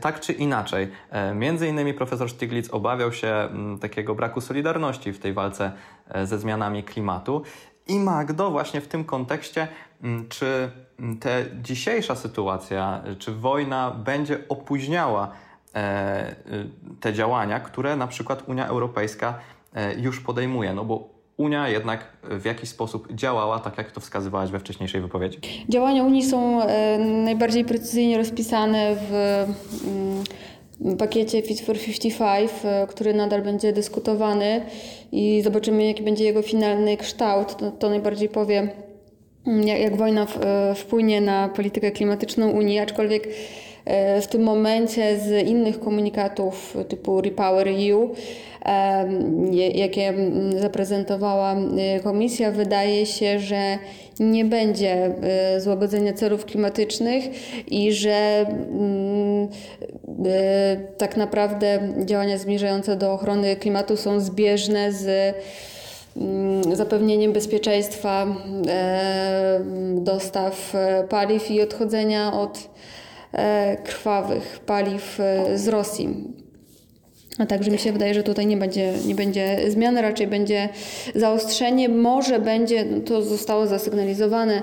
Tak 0.00 0.20
czy 0.20 0.32
inaczej, 0.32 0.90
e, 1.10 1.34
między 1.34 1.68
innymi 1.68 1.94
profesor 1.94 2.30
Stiglitz 2.30 2.74
obawiał 2.74 3.12
się 3.12 3.28
mm, 3.28 3.78
takiego 3.78 4.14
braku 4.14 4.40
solidarności 4.40 5.12
w 5.12 5.18
tej 5.18 5.32
walce 5.32 5.72
e, 6.08 6.26
ze 6.26 6.38
zmianami 6.38 6.84
klimatu. 6.84 7.42
I 7.86 7.98
Magdo, 7.98 8.50
właśnie 8.50 8.80
w 8.80 8.88
tym 8.88 9.04
kontekście, 9.04 9.68
mm, 10.02 10.28
czy 10.28 10.70
mm, 10.98 11.18
ta 11.18 11.30
dzisiejsza 11.62 12.16
sytuacja, 12.16 13.02
czy 13.18 13.32
wojna 13.32 13.90
będzie 13.90 14.38
opóźniała 14.48 15.30
e, 15.74 16.36
te 17.00 17.12
działania, 17.12 17.60
które 17.60 17.96
na 17.96 18.06
przykład 18.06 18.48
Unia 18.48 18.66
Europejska 18.66 19.38
już 19.96 20.20
podejmuje? 20.20 20.74
No 20.74 20.84
bo 20.84 21.08
Unia 21.42 21.68
jednak 21.68 22.04
w 22.22 22.44
jakiś 22.44 22.68
sposób 22.68 23.12
działała, 23.12 23.58
tak 23.58 23.78
jak 23.78 23.90
to 23.90 24.00
wskazywałaś 24.00 24.50
we 24.50 24.58
wcześniejszej 24.58 25.00
wypowiedzi. 25.00 25.38
Działania 25.68 26.04
Unii 26.04 26.22
są 26.22 26.62
e, 26.62 26.98
najbardziej 26.98 27.64
precyzyjnie 27.64 28.18
rozpisane 28.18 28.96
w 29.10 29.44
mm, 30.80 30.96
pakiecie 30.96 31.42
Fit 31.42 31.60
for 31.60 31.78
55, 31.78 32.50
e, 32.64 32.86
który 32.86 33.14
nadal 33.14 33.42
będzie 33.42 33.72
dyskutowany 33.72 34.62
i 35.12 35.42
zobaczymy, 35.42 35.84
jaki 35.84 36.02
będzie 36.02 36.24
jego 36.24 36.42
finalny 36.42 36.96
kształt. 36.96 37.56
To, 37.56 37.70
to 37.70 37.90
najbardziej 37.90 38.28
powie, 38.28 38.68
mm, 39.46 39.62
jak, 39.62 39.96
wojna 39.96 40.26
e, 40.40 40.74
wpłynie 40.74 41.20
na 41.20 41.48
politykę 41.48 41.90
klimatyczną 41.90 42.50
Unii, 42.50 42.78
aczkolwiek 42.78 43.28
w 44.22 44.26
tym 44.26 44.42
momencie 44.42 45.18
z 45.18 45.48
innych 45.48 45.80
komunikatów 45.80 46.76
typu 46.88 47.20
Repower 47.20 47.68
EU 47.68 48.10
jakie 49.74 50.14
zaprezentowała 50.60 51.56
y, 51.56 52.00
komisja, 52.02 52.50
wydaje 52.50 53.06
się, 53.06 53.38
że 53.38 53.78
nie 54.20 54.44
będzie 54.44 55.14
złagodzenia 55.58 56.12
celów 56.12 56.44
klimatycznych 56.44 57.24
i 57.70 57.92
że 57.92 58.46
mm, 58.48 59.48
tak 60.98 61.16
naprawdę 61.16 61.80
działania 62.04 62.38
zmierzające 62.38 62.96
do 62.96 63.12
ochrony 63.12 63.56
klimatu 63.56 63.96
są 63.96 64.20
zbieżne 64.20 64.92
z 64.92 65.34
mm, 66.16 66.76
zapewnieniem 66.76 67.32
bezpieczeństwa 67.32 68.26
dostaw 69.94 70.74
e, 70.74 71.04
paliw 71.08 71.50
i 71.50 71.62
odchodzenia 71.62 72.32
od 72.32 72.58
e, 72.58 73.01
krwawych 73.84 74.60
paliw 74.66 75.20
e, 75.20 75.58
z 75.58 75.68
Rosji. 75.68 76.08
A 77.38 77.46
także 77.46 77.70
mi 77.70 77.78
się 77.78 77.92
wydaje, 77.92 78.14
że 78.14 78.22
tutaj 78.22 78.46
nie 78.46 78.56
będzie, 78.56 78.92
nie 79.06 79.14
będzie 79.14 79.70
zmiany, 79.70 80.02
raczej 80.02 80.26
będzie 80.26 80.68
zaostrzenie. 81.14 81.88
Może 81.88 82.38
będzie, 82.38 82.84
no 82.84 83.00
to 83.00 83.22
zostało 83.22 83.66
zasygnalizowane 83.66 84.62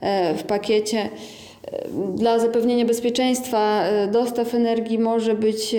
e, 0.00 0.34
w 0.34 0.42
pakiecie, 0.42 0.98
e, 0.98 1.08
dla 2.16 2.38
zapewnienia 2.38 2.84
bezpieczeństwa 2.84 3.84
e, 3.84 4.08
dostaw 4.08 4.54
energii 4.54 4.98
może 4.98 5.34
być 5.34 5.76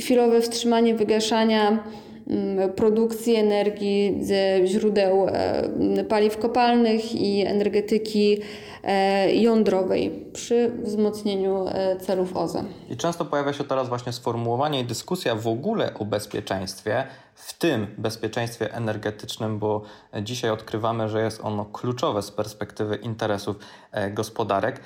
chwilowe 0.00 0.40
wstrzymanie 0.40 0.94
wygaszania 0.94 1.84
produkcji 2.76 3.34
energii 3.34 4.18
ze 4.20 4.66
źródeł 4.66 5.26
paliw 6.08 6.38
kopalnych 6.38 7.14
i 7.14 7.40
energetyki 7.46 8.38
E, 8.86 9.34
jądrowej 9.34 10.26
przy 10.32 10.72
wzmocnieniu 10.82 11.68
e, 11.68 11.96
celów 11.96 12.36
OZE. 12.36 12.64
I 12.88 12.96
często 12.96 13.24
pojawia 13.24 13.52
się 13.52 13.64
teraz 13.64 13.88
właśnie 13.88 14.12
sformułowanie 14.12 14.80
i 14.80 14.84
dyskusja 14.84 15.34
w 15.34 15.48
ogóle 15.48 15.94
o 15.94 16.04
bezpieczeństwie, 16.04 17.06
w 17.34 17.58
tym 17.58 17.86
bezpieczeństwie 17.98 18.74
energetycznym, 18.74 19.58
bo 19.58 19.82
dzisiaj 20.22 20.50
odkrywamy, 20.50 21.08
że 21.08 21.22
jest 21.22 21.40
ono 21.44 21.64
kluczowe 21.64 22.22
z 22.22 22.30
perspektywy 22.30 22.96
interesów 22.96 23.56
e, 23.92 24.10
gospodarek. 24.10 24.80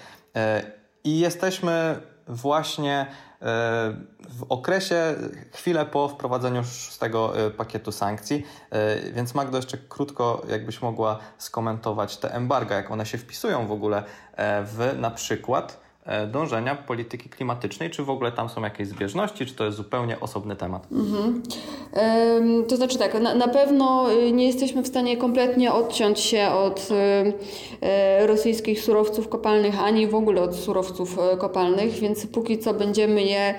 I 1.04 1.18
jesteśmy 1.18 2.00
właśnie 2.28 3.06
w 3.40 4.46
okresie, 4.48 5.14
chwilę 5.52 5.86
po 5.86 6.08
wprowadzeniu 6.08 6.64
szóstego 6.64 7.46
e, 7.46 7.50
pakietu 7.50 7.92
sankcji. 7.92 8.46
E, 8.70 9.12
więc 9.12 9.34
Magdo, 9.34 9.58
jeszcze 9.58 9.78
krótko, 9.88 10.42
jakbyś 10.48 10.82
mogła 10.82 11.18
skomentować 11.38 12.16
te 12.16 12.34
embarga, 12.34 12.76
jak 12.76 12.90
one 12.90 13.06
się 13.06 13.18
wpisują 13.18 13.66
w 13.66 13.72
ogóle 13.72 14.04
e, 14.36 14.64
w 14.64 14.94
na 14.98 15.10
przykład 15.10 15.80
E, 15.80 15.89
dążenia 16.32 16.74
polityki 16.74 17.28
klimatycznej? 17.28 17.90
Czy 17.90 18.04
w 18.04 18.10
ogóle 18.10 18.32
tam 18.32 18.48
są 18.48 18.62
jakieś 18.62 18.88
zbieżności, 18.88 19.46
czy 19.46 19.54
to 19.54 19.64
jest 19.64 19.76
zupełnie 19.76 20.20
osobny 20.20 20.56
temat? 20.56 20.86
Mhm. 20.92 21.42
to 22.68 22.76
znaczy 22.76 22.98
tak, 22.98 23.20
na, 23.20 23.34
na, 23.34 23.48
pewno 23.48 24.12
y, 24.12 24.32
nie 24.32 24.46
jesteśmy 24.46 24.82
w 24.82 24.86
stanie 24.86 25.16
kompletnie 25.16 25.72
odciąć 25.72 26.20
się 26.20 26.48
od 26.48 26.88
y, 26.90 26.94
y, 28.22 28.26
rosyjskich 28.26 28.80
surowców 28.80 29.28
kopalnych, 29.28 29.82
ani 29.82 30.06
w 30.06 30.14
ogóle 30.14 30.42
od 30.42 30.56
surowców 30.56 31.18
kopalnych, 31.38 31.92
więc 31.92 32.26
póki 32.26 32.58
co 32.58 32.74
będziemy 32.74 33.22
je 33.22 33.54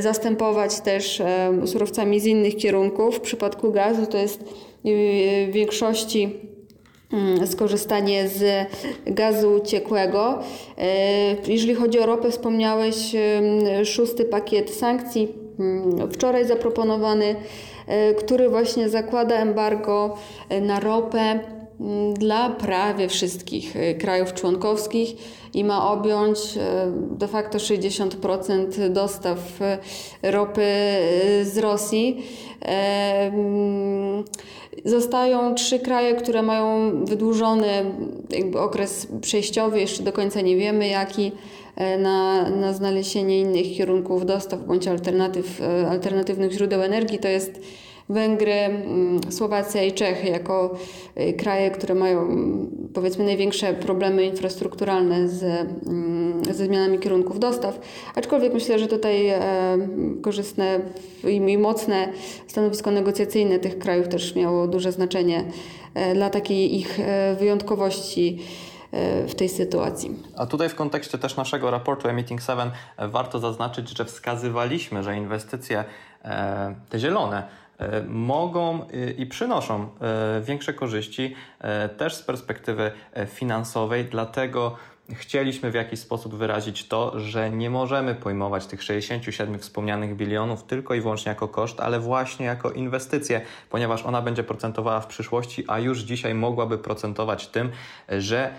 zastępować 0.00 0.80
też 0.80 1.22
surowcami 1.66 2.20
z 2.20 2.26
innych 2.26 2.56
kierunków. 2.56 3.16
W 3.16 3.20
przypadku 3.20 3.72
gazu 3.72 4.06
to 4.06 4.16
jest 4.16 4.44
w 4.84 5.48
większości 5.52 6.49
skorzystanie 7.46 8.28
z 8.28 8.68
gazu 9.06 9.60
ciekłego. 9.64 10.38
E, 10.78 11.52
jeżeli 11.52 11.74
chodzi 11.74 12.00
o 12.00 12.06
ropę, 12.06 12.30
wspomniałeś 12.30 13.12
szósty 13.84 14.24
pakiet 14.24 14.70
sankcji, 14.70 15.34
mm, 15.58 16.10
wczoraj 16.12 16.46
zaproponowany, 16.46 17.36
e, 17.86 18.14
który 18.14 18.48
właśnie 18.48 18.88
zakłada 18.88 19.34
embargo 19.34 20.16
e, 20.48 20.60
na 20.60 20.80
ropę 20.80 21.18
mm, 21.20 21.59
dla 22.14 22.50
prawie 22.50 23.08
wszystkich 23.08 23.74
krajów 23.98 24.34
członkowskich 24.34 25.16
i 25.54 25.64
ma 25.64 25.92
objąć 25.92 26.38
de 27.10 27.28
facto 27.28 27.58
60% 27.58 28.88
dostaw 28.88 29.38
ropy 30.22 30.66
z 31.42 31.58
Rosji. 31.58 32.22
Zostają 34.84 35.54
trzy 35.54 35.78
kraje, 35.78 36.14
które 36.14 36.42
mają 36.42 36.90
wydłużony 37.04 37.84
okres 38.58 39.08
przejściowy, 39.20 39.80
jeszcze 39.80 40.02
do 40.02 40.12
końca 40.12 40.40
nie 40.40 40.56
wiemy 40.56 40.88
jaki, 40.88 41.32
e, 41.76 41.98
na, 41.98 42.50
na 42.50 42.72
znalezienie 42.72 43.40
innych 43.40 43.76
kierunków 43.76 44.26
dostaw 44.26 44.60
bądź 44.60 44.88
alternatyw, 44.88 45.60
e, 45.60 45.90
alternatywnych 45.90 46.52
źródeł 46.52 46.82
energii. 46.82 47.18
To 47.18 47.28
jest 47.28 47.60
Węgry, 48.10 48.52
mm, 48.52 49.32
Słowacja 49.32 49.82
i 49.82 49.92
Czechy 49.92 50.28
jako 50.28 50.74
y, 51.20 51.32
kraje, 51.32 51.70
które 51.70 51.94
mają 51.94 52.28
powiedzmy 52.94 53.24
największe 53.24 53.74
problemy 53.74 54.24
infrastrukturalne 54.24 55.28
z, 55.28 55.42
mm, 55.42 56.44
ze 56.44 56.64
zmianami 56.64 56.98
kierunków 56.98 57.40
dostaw. 57.40 57.80
Aczkolwiek 58.14 58.54
myślę, 58.54 58.78
że 58.78 58.86
tutaj 58.86 59.28
e, 59.28 59.40
korzystne 60.22 60.80
i 61.28 61.58
mocne 61.58 62.08
stanowisko 62.46 62.90
negocjacyjne 62.90 63.58
tych 63.58 63.78
krajów 63.78 64.08
też 64.08 64.34
miało 64.34 64.66
duże 64.66 64.92
znaczenie 64.92 65.44
e, 65.94 66.14
dla 66.14 66.30
takiej 66.30 66.78
ich 66.78 67.00
e, 67.00 67.36
wyjątkowości 67.38 68.38
w 69.28 69.34
tej 69.34 69.48
sytuacji. 69.48 70.10
A 70.36 70.46
tutaj 70.46 70.68
w 70.68 70.74
kontekście 70.74 71.18
też 71.18 71.36
naszego 71.36 71.70
raportu 71.70 72.08
Emitting 72.08 72.40
7 72.40 72.70
warto 72.98 73.38
zaznaczyć, 73.38 73.98
że 73.98 74.04
wskazywaliśmy, 74.04 75.02
że 75.02 75.16
inwestycje 75.16 75.84
te 76.88 76.98
zielone 76.98 77.42
mogą 78.08 78.86
i 79.18 79.26
przynoszą 79.26 79.88
większe 80.42 80.74
korzyści 80.74 81.34
też 81.96 82.14
z 82.14 82.22
perspektywy 82.22 82.92
finansowej, 83.26 84.04
dlatego 84.04 84.76
chcieliśmy 85.14 85.70
w 85.70 85.74
jakiś 85.74 86.00
sposób 86.00 86.34
wyrazić 86.34 86.88
to, 86.88 87.20
że 87.20 87.50
nie 87.50 87.70
możemy 87.70 88.14
pojmować 88.14 88.66
tych 88.66 88.82
67 88.82 89.58
wspomnianych 89.58 90.16
bilionów 90.16 90.64
tylko 90.64 90.94
i 90.94 91.00
wyłącznie 91.00 91.30
jako 91.30 91.48
koszt, 91.48 91.80
ale 91.80 92.00
właśnie 92.00 92.46
jako 92.46 92.70
inwestycję, 92.70 93.40
ponieważ 93.70 94.02
ona 94.02 94.22
będzie 94.22 94.44
procentowała 94.44 95.00
w 95.00 95.06
przyszłości, 95.06 95.64
a 95.68 95.78
już 95.78 95.98
dzisiaj 95.98 96.34
mogłaby 96.34 96.78
procentować 96.78 97.48
tym, 97.48 97.70
że 98.08 98.54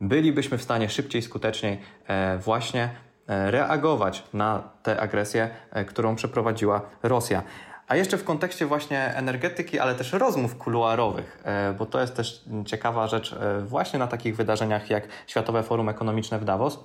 bylibyśmy 0.00 0.58
w 0.58 0.62
stanie 0.62 0.88
szybciej, 0.88 1.22
skuteczniej 1.22 1.78
e, 2.06 2.38
właśnie 2.38 2.90
e, 3.28 3.50
reagować 3.50 4.22
na 4.32 4.62
tę 4.82 5.00
agresję, 5.00 5.50
e, 5.70 5.84
którą 5.84 6.16
przeprowadziła 6.16 6.82
Rosja. 7.02 7.42
A 7.90 7.96
jeszcze 7.96 8.18
w 8.18 8.24
kontekście 8.24 8.66
właśnie 8.66 9.14
energetyki, 9.14 9.78
ale 9.78 9.94
też 9.94 10.12
rozmów 10.12 10.58
kuluarowych, 10.58 11.42
e, 11.44 11.72
bo 11.72 11.86
to 11.86 12.00
jest 12.00 12.16
też 12.16 12.44
ciekawa 12.66 13.06
rzecz 13.06 13.32
e, 13.32 13.60
właśnie 13.60 13.98
na 13.98 14.06
takich 14.06 14.36
wydarzeniach 14.36 14.90
jak 14.90 15.08
Światowe 15.26 15.62
Forum 15.62 15.88
Ekonomiczne 15.88 16.38
w 16.38 16.44
Davos. 16.44 16.84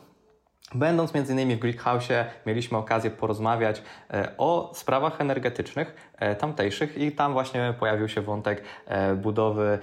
Będąc 0.76 1.14
między 1.14 1.34
innymi 1.34 1.56
w 1.56 1.60
Greek 1.60 1.82
House, 1.82 2.08
mieliśmy 2.46 2.78
okazję 2.78 3.12
porozmawiać 3.12 3.82
e, 4.14 4.32
o 4.38 4.72
sprawach 4.74 5.22
energetycznych 5.22 6.16
tamtejszych 6.40 6.98
i 6.98 7.12
tam 7.12 7.34
właśnie 7.34 7.74
pojawił 7.80 8.08
się 8.08 8.22
wątek 8.22 8.64
budowy 9.16 9.80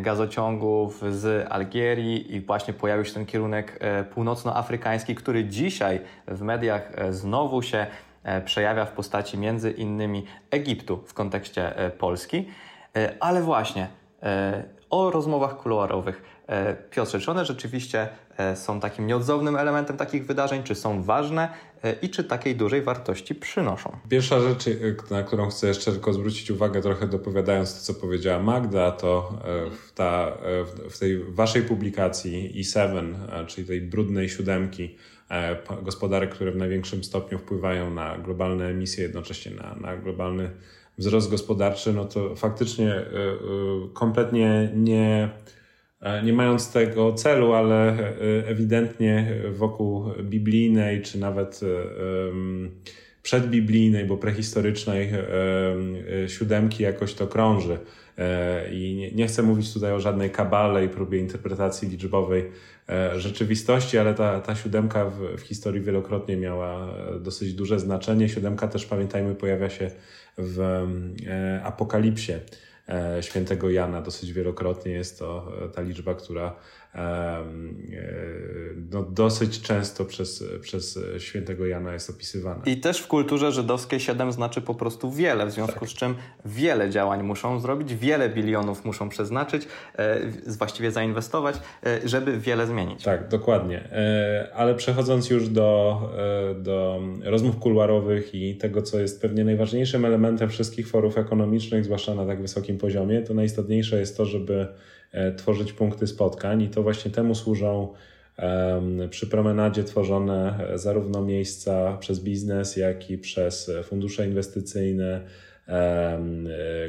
gazociągów 0.00 1.02
z 1.10 1.52
Algierii 1.52 2.34
i 2.34 2.40
właśnie 2.40 2.74
pojawił 2.74 3.04
się 3.04 3.14
ten 3.14 3.26
kierunek 3.26 3.78
północnoafrykański, 4.14 5.14
który 5.14 5.44
dzisiaj 5.44 6.00
w 6.28 6.42
mediach 6.42 6.92
znowu 7.10 7.62
się 7.62 7.86
przejawia 8.44 8.84
w 8.84 8.92
postaci 8.92 9.38
między 9.38 9.70
innymi 9.70 10.26
Egiptu 10.50 11.04
w 11.06 11.14
kontekście 11.14 11.76
e, 11.76 11.90
Polski. 11.90 12.48
E, 12.96 13.14
ale 13.20 13.42
właśnie 13.42 13.88
o 14.90 15.10
rozmowach 15.10 15.56
kuluarowych. 15.56 16.22
Piotrze, 16.90 17.20
czy 17.20 17.30
one 17.30 17.44
rzeczywiście 17.44 18.08
są 18.54 18.80
takim 18.80 19.06
nieodzownym 19.06 19.56
elementem 19.56 19.96
takich 19.96 20.26
wydarzeń, 20.26 20.62
czy 20.62 20.74
są 20.74 21.02
ważne 21.02 21.48
i 22.02 22.10
czy 22.10 22.24
takiej 22.24 22.56
dużej 22.56 22.82
wartości 22.82 23.34
przynoszą? 23.34 23.96
Pierwsza 24.08 24.40
rzecz, 24.40 24.64
na 25.10 25.22
którą 25.22 25.48
chcę 25.48 25.66
jeszcze 25.66 25.92
tylko 25.92 26.12
zwrócić 26.12 26.50
uwagę, 26.50 26.82
trochę 26.82 27.08
dopowiadając 27.08 27.74
to, 27.74 27.80
co 27.80 28.00
powiedziała 28.00 28.42
Magda, 28.42 28.90
to 28.92 29.38
w, 29.70 29.92
ta, 29.92 30.32
w 30.90 30.98
tej 30.98 31.24
waszej 31.24 31.62
publikacji 31.62 32.64
E7, 32.64 33.14
czyli 33.46 33.66
tej 33.66 33.80
brudnej 33.80 34.28
siódemki, 34.28 34.96
E, 34.96 35.13
gospodarek, 35.82 36.30
które 36.30 36.52
w 36.52 36.56
największym 36.56 37.04
stopniu 37.04 37.38
wpływają 37.38 37.94
na 37.94 38.18
globalne 38.18 38.66
emisje, 38.66 39.02
jednocześnie 39.02 39.52
na, 39.52 39.74
na 39.74 39.96
globalny 39.96 40.50
wzrost 40.98 41.30
gospodarczy, 41.30 41.92
no 41.92 42.04
to 42.04 42.36
faktycznie 42.36 42.92
e, 42.92 43.02
e, 43.02 43.36
kompletnie 43.92 44.70
nie, 44.74 45.30
nie 46.24 46.32
mając 46.32 46.72
tego 46.72 47.12
celu, 47.12 47.52
ale 47.52 47.98
ewidentnie 48.46 49.42
wokół 49.50 50.04
biblijnej, 50.22 51.02
czy 51.02 51.18
nawet 51.18 51.60
przedbiblijnej, 53.24 54.04
bo 54.04 54.16
prehistorycznej 54.16 55.12
siódemki 56.28 56.82
jakoś 56.82 57.14
to 57.14 57.26
krąży. 57.26 57.78
I 58.72 59.12
nie 59.14 59.26
chcę 59.26 59.42
mówić 59.42 59.72
tutaj 59.72 59.92
o 59.92 60.00
żadnej 60.00 60.30
kabale 60.30 60.84
i 60.84 60.88
próbie 60.88 61.18
interpretacji 61.18 61.88
liczbowej 61.88 62.44
E, 62.88 63.20
rzeczywistości, 63.20 63.98
ale 63.98 64.14
ta, 64.14 64.40
ta 64.40 64.54
siódemka 64.54 65.04
w, 65.04 65.36
w 65.36 65.40
historii 65.40 65.80
wielokrotnie 65.80 66.36
miała 66.36 66.96
e, 66.96 67.20
dosyć 67.20 67.54
duże 67.54 67.78
znaczenie. 67.78 68.28
Siódemka 68.28 68.68
też, 68.68 68.86
pamiętajmy, 68.86 69.34
pojawia 69.34 69.70
się 69.70 69.90
w 70.38 70.60
e, 70.60 71.62
Apokalipsie 71.64 72.32
świętego 73.20 73.70
Jana 73.70 74.00
dosyć 74.00 74.32
wielokrotnie. 74.32 74.92
Jest 74.92 75.18
to 75.18 75.52
ta 75.74 75.82
liczba, 75.82 76.14
która 76.14 76.56
no, 78.90 79.02
dosyć 79.02 79.60
często 79.60 80.04
przez, 80.04 80.44
przez 80.60 80.98
świętego 81.18 81.66
Jana 81.66 81.92
jest 81.92 82.10
opisywana. 82.10 82.62
I 82.66 82.76
też 82.76 83.00
w 83.00 83.06
kulturze 83.06 83.52
żydowskiej 83.52 84.00
7 84.00 84.32
znaczy 84.32 84.60
po 84.60 84.74
prostu 84.74 85.10
wiele, 85.10 85.46
w 85.46 85.50
związku 85.50 85.80
tak. 85.80 85.88
z 85.88 85.92
czym 85.92 86.14
wiele 86.44 86.90
działań 86.90 87.22
muszą 87.22 87.60
zrobić, 87.60 87.94
wiele 87.94 88.28
bilionów 88.28 88.84
muszą 88.84 89.08
przeznaczyć, 89.08 89.68
e, 89.98 90.20
właściwie 90.46 90.90
zainwestować, 90.90 91.56
e, 91.86 92.08
żeby 92.08 92.38
wiele 92.38 92.66
zmienić. 92.66 93.02
Tak, 93.02 93.28
dokładnie. 93.28 93.78
E, 93.92 94.48
ale 94.54 94.74
przechodząc 94.74 95.30
już 95.30 95.48
do, 95.48 96.00
do 96.56 97.00
rozmów 97.24 97.58
kuluarowych 97.58 98.34
i 98.34 98.56
tego, 98.56 98.82
co 98.82 99.00
jest 99.00 99.22
pewnie 99.22 99.44
najważniejszym 99.44 100.04
elementem 100.04 100.48
wszystkich 100.48 100.88
forów 100.88 101.18
ekonomicznych, 101.18 101.84
zwłaszcza 101.84 102.14
na 102.14 102.26
tak 102.26 102.42
wysokim 102.42 102.78
poziomie, 102.78 103.22
to 103.22 103.34
najistotniejsze 103.34 104.00
jest 104.00 104.16
to, 104.16 104.24
żeby 104.24 104.54
E, 104.64 105.03
tworzyć 105.36 105.72
punkty 105.72 106.06
spotkań 106.06 106.62
i 106.62 106.68
to 106.68 106.82
właśnie 106.82 107.10
temu 107.10 107.34
służą 107.34 107.88
przy 109.10 109.26
promenadzie 109.26 109.84
tworzone 109.84 110.68
e, 110.68 110.78
zarówno 110.78 111.22
miejsca 111.22 111.96
przez 112.00 112.20
biznes, 112.20 112.76
jak 112.76 113.10
i 113.10 113.18
przez 113.18 113.70
fundusze 113.84 114.26
inwestycyjne, 114.26 115.20
e, 115.68 116.18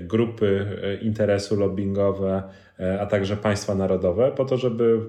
grupy 0.01 0.65
interesu 1.01 1.55
lobbyingowe, 1.55 2.43
a 2.99 3.05
także 3.05 3.38
państwa 3.38 3.75
narodowe, 3.75 4.31
po 4.31 4.45
to, 4.45 4.57
żeby 4.57 4.99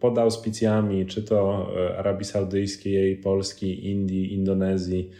pod 0.00 0.18
auspicjami 0.18 1.06
czy 1.06 1.22
to 1.22 1.68
Arabii 1.98 2.24
Saudyjskiej, 2.24 3.16
Polski, 3.16 3.90
Indii, 3.90 4.34
Indonezji, 4.34 5.10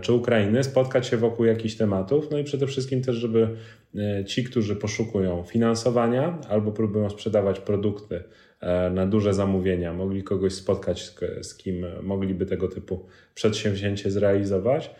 czy 0.00 0.12
Ukrainy 0.12 0.64
spotkać 0.64 1.06
się 1.06 1.16
wokół 1.16 1.44
jakichś 1.44 1.74
tematów, 1.74 2.30
no 2.30 2.38
i 2.38 2.44
przede 2.44 2.66
wszystkim 2.66 3.02
też, 3.02 3.16
żeby 3.16 3.48
E, 3.48 3.83
ci, 4.26 4.44
którzy 4.44 4.76
poszukują 4.76 5.42
finansowania 5.42 6.38
albo 6.48 6.72
próbują 6.72 7.10
sprzedawać 7.10 7.60
produkty 7.60 8.22
e, 8.60 8.90
na 8.90 9.06
duże 9.06 9.34
zamówienia, 9.34 9.92
mogli 9.92 10.22
kogoś 10.22 10.52
spotkać, 10.52 11.14
z 11.42 11.54
kim 11.54 11.86
mogliby 12.02 12.46
tego 12.46 12.68
typu 12.68 13.06
przedsięwzięcie 13.34 14.10
zrealizować. 14.10 14.90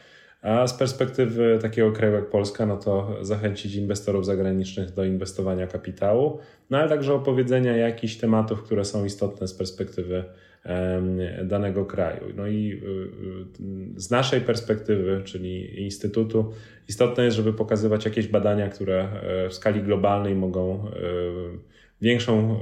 A 0.45 0.67
z 0.67 0.75
perspektywy 0.75 1.59
takiego 1.63 1.93
kraju 1.93 2.15
jak 2.15 2.31
Polska, 2.31 2.67
no 2.67 2.77
to 2.77 3.17
zachęcić 3.21 3.75
inwestorów 3.75 4.27
zagranicznych 4.27 4.91
do 4.91 5.05
inwestowania 5.05 5.67
kapitału, 5.67 6.39
no 6.71 6.79
ale 6.79 6.89
także 6.89 7.15
opowiedzenia 7.15 7.77
jakichś 7.77 8.17
tematów, 8.17 8.63
które 8.63 8.85
są 8.85 9.05
istotne 9.05 9.49
z 9.49 9.55
perspektywy 9.55 10.25
danego 11.45 11.85
kraju. 11.85 12.21
No 12.37 12.47
i 12.47 12.73
y, 12.73 13.97
y, 13.97 14.01
z 14.01 14.11
naszej 14.11 14.41
perspektywy, 14.41 15.23
czyli 15.25 15.83
Instytutu, 15.83 16.53
istotne 16.89 17.25
jest, 17.25 17.37
żeby 17.37 17.53
pokazywać 17.53 18.05
jakieś 18.05 18.29
badania, 18.29 18.69
które 18.69 19.09
e, 19.09 19.49
w 19.49 19.55
skali 19.55 19.83
globalnej 19.83 20.35
mogą 20.35 20.89
e, 20.89 20.91
większą 22.01 22.61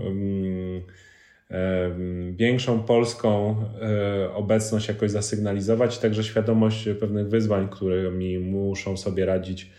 większą 2.32 2.82
polską 2.82 3.56
e, 3.82 4.34
obecność 4.34 4.88
jakoś 4.88 5.10
zasygnalizować, 5.10 5.98
także 5.98 6.24
świadomość 6.24 6.88
pewnych 7.00 7.28
wyzwań, 7.28 7.68
którymi 7.70 8.38
muszą 8.38 8.96
sobie 8.96 9.26
radzić 9.26 9.70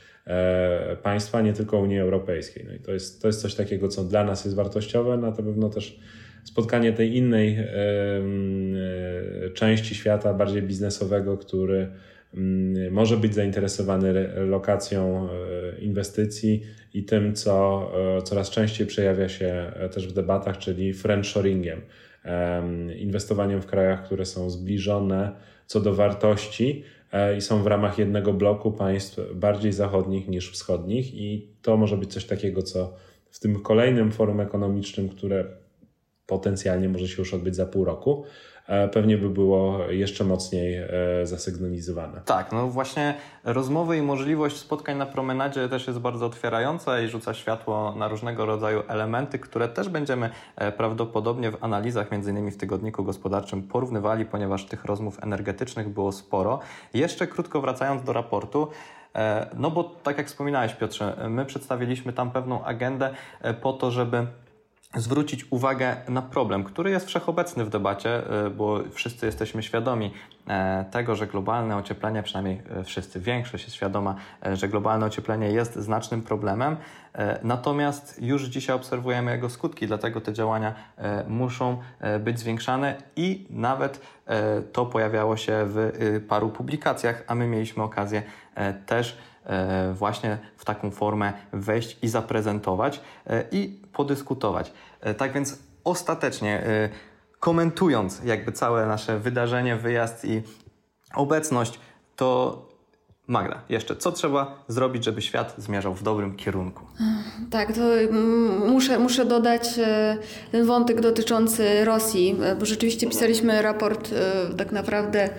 państwa, 1.03 1.41
nie 1.41 1.53
tylko 1.53 1.79
Unii 1.79 1.99
Europejskiej. 1.99 2.65
No 2.67 2.73
i 2.73 2.79
to 2.79 2.93
jest, 2.93 3.21
to 3.21 3.27
jest 3.27 3.41
coś 3.41 3.55
takiego, 3.55 3.87
co 3.87 4.03
dla 4.03 4.23
nas 4.23 4.45
jest 4.45 4.55
wartościowe, 4.55 5.17
na 5.17 5.31
pewno 5.31 5.69
też 5.69 5.99
spotkanie 6.43 6.93
tej 6.93 7.17
innej 7.17 7.57
e, 7.57 7.67
części 9.53 9.95
świata, 9.95 10.33
bardziej 10.33 10.61
biznesowego, 10.61 11.37
który 11.37 11.87
może 12.91 13.17
być 13.17 13.33
zainteresowany 13.33 14.13
lokacją 14.35 15.29
e, 15.29 15.79
inwestycji 15.79 16.63
i 16.93 17.03
tym, 17.03 17.35
co 17.35 17.91
e, 18.17 18.21
coraz 18.21 18.49
częściej 18.49 18.87
przejawia 18.87 19.29
się 19.29 19.71
też 19.93 20.07
w 20.07 20.13
debatach, 20.13 20.57
czyli 20.57 20.93
friendshoringiem, 20.93 21.81
inwestowaniem 22.97 23.61
w 23.61 23.65
krajach, 23.65 24.05
które 24.05 24.25
są 24.25 24.49
zbliżone 24.49 25.31
co 25.67 25.81
do 25.81 25.93
wartości 25.93 26.83
i 27.37 27.41
są 27.41 27.63
w 27.63 27.67
ramach 27.67 27.99
jednego 27.99 28.33
bloku 28.33 28.71
państw 28.71 29.19
bardziej 29.35 29.73
zachodnich 29.73 30.27
niż 30.27 30.51
wschodnich. 30.51 31.15
I 31.15 31.47
to 31.61 31.77
może 31.77 31.97
być 31.97 32.13
coś 32.13 32.25
takiego, 32.25 32.61
co 32.61 32.95
w 33.31 33.39
tym 33.39 33.61
kolejnym 33.61 34.11
forum 34.11 34.39
ekonomicznym, 34.39 35.09
które 35.09 35.45
potencjalnie 36.25 36.89
może 36.89 37.07
się 37.07 37.15
już 37.21 37.33
odbyć 37.33 37.55
za 37.55 37.65
pół 37.65 37.85
roku, 37.85 38.23
e, 38.23 38.52
pewnie 38.91 39.17
by 39.17 39.29
było 39.29 39.79
jeszcze 39.89 40.23
mocniej 40.23 40.77
e, 40.77 40.87
zasygnalizowane. 41.23 42.21
Tak, 42.25 42.51
no 42.51 42.67
właśnie 42.67 43.13
rozmowy 43.43 43.97
i 43.97 44.01
możliwość 44.01 44.57
spotkań 44.57 44.97
na 44.97 45.05
promenadzie 45.05 45.69
też 45.69 45.87
jest 45.87 45.99
bardzo 45.99 46.25
otwierająca 46.25 47.01
i 47.01 47.07
rzuca 47.07 47.33
światło 47.33 47.95
na 47.95 48.07
różnego 48.07 48.45
rodzaju 48.45 48.83
elementy, 48.87 49.39
które 49.39 49.69
też 49.69 49.89
będziemy 49.89 50.29
e, 50.55 50.71
prawdopodobnie 50.71 51.51
w 51.51 51.63
analizach, 51.63 52.11
między 52.11 52.31
innymi 52.31 52.51
w 52.51 52.57
Tygodniku 52.57 53.03
Gospodarczym, 53.03 53.63
porównywali, 53.63 54.25
ponieważ 54.25 54.65
tych 54.65 54.85
rozmów 54.85 55.23
energetycznych 55.23 55.89
było 55.89 56.11
sporo. 56.11 56.59
Jeszcze 56.93 57.27
krótko 57.27 57.61
wracając 57.61 58.03
do 58.03 58.13
raportu, 58.13 58.67
no 59.57 59.71
bo 59.71 59.83
tak 59.83 60.17
jak 60.17 60.27
wspominałeś 60.27 60.73
Piotrze, 60.73 61.15
my 61.29 61.45
przedstawiliśmy 61.45 62.13
tam 62.13 62.31
pewną 62.31 62.63
agendę 62.63 63.13
po 63.61 63.73
to, 63.73 63.91
żeby 63.91 64.27
zwrócić 64.95 65.45
uwagę 65.49 65.95
na 66.07 66.21
problem, 66.21 66.63
który 66.63 66.89
jest 66.89 67.07
wszechobecny 67.07 67.65
w 67.65 67.69
debacie, 67.69 68.29
e, 68.45 68.49
bo 68.49 68.79
wszyscy 68.91 69.25
jesteśmy 69.25 69.63
świadomi 69.63 70.13
e, 70.47 70.85
tego, 70.91 71.15
że 71.15 71.27
globalne 71.27 71.77
ocieplenie, 71.77 72.23
przynajmniej 72.23 72.61
e, 72.79 72.83
wszyscy, 72.83 73.19
większość 73.19 73.63
jest 73.63 73.75
świadoma, 73.75 74.15
że 74.53 74.67
globalne 74.67 75.05
ocieplenie 75.05 75.51
jest 75.51 75.75
znacznym 75.75 76.21
problemem. 76.21 76.77
Natomiast 77.43 78.21
już 78.21 78.43
dzisiaj 78.43 78.75
obserwujemy 78.75 79.31
jego 79.31 79.49
skutki, 79.49 79.87
dlatego 79.87 80.21
te 80.21 80.33
działania 80.33 80.73
muszą 81.27 81.77
być 82.19 82.39
zwiększane 82.39 82.95
i 83.15 83.47
nawet 83.49 84.01
to 84.73 84.85
pojawiało 84.85 85.37
się 85.37 85.53
w 85.65 85.91
paru 86.27 86.49
publikacjach, 86.49 87.23
a 87.27 87.35
my 87.35 87.47
mieliśmy 87.47 87.83
okazję 87.83 88.23
też 88.85 89.17
właśnie 89.93 90.37
w 90.57 90.65
taką 90.65 90.91
formę 90.91 91.33
wejść 91.53 91.97
i 92.01 92.07
zaprezentować 92.07 93.01
e, 93.27 93.43
i 93.51 93.79
podyskutować. 93.93 94.73
E, 95.01 95.13
tak 95.13 95.33
więc 95.33 95.59
ostatecznie 95.83 96.63
komentując 97.39 98.21
jakby 98.25 98.51
całe 98.51 98.85
nasze 98.85 99.19
wydarzenie, 99.19 99.75
wyjazd 99.75 100.25
i 100.25 100.41
obecność, 101.15 101.79
to 102.15 102.61
Magda, 103.27 103.61
jeszcze 103.69 103.95
co 103.95 104.11
trzeba 104.11 104.63
zrobić, 104.67 105.03
żeby 105.03 105.21
świat 105.21 105.55
zmierzał 105.57 105.93
w 105.93 106.03
dobrym 106.03 106.35
kierunku? 106.35 106.85
Tak, 107.51 107.73
to 107.73 107.95
mm, 107.99 108.69
muszę, 108.71 108.99
muszę 108.99 109.25
dodać 109.25 109.79
ten 110.51 110.65
wątek 110.65 111.01
dotyczący 111.01 111.85
Rosji, 111.85 112.35
bo 112.59 112.65
rzeczywiście 112.65 113.07
pisaliśmy 113.07 113.61
raport 113.61 114.09
tak 114.57 114.71
naprawdę 114.71 115.29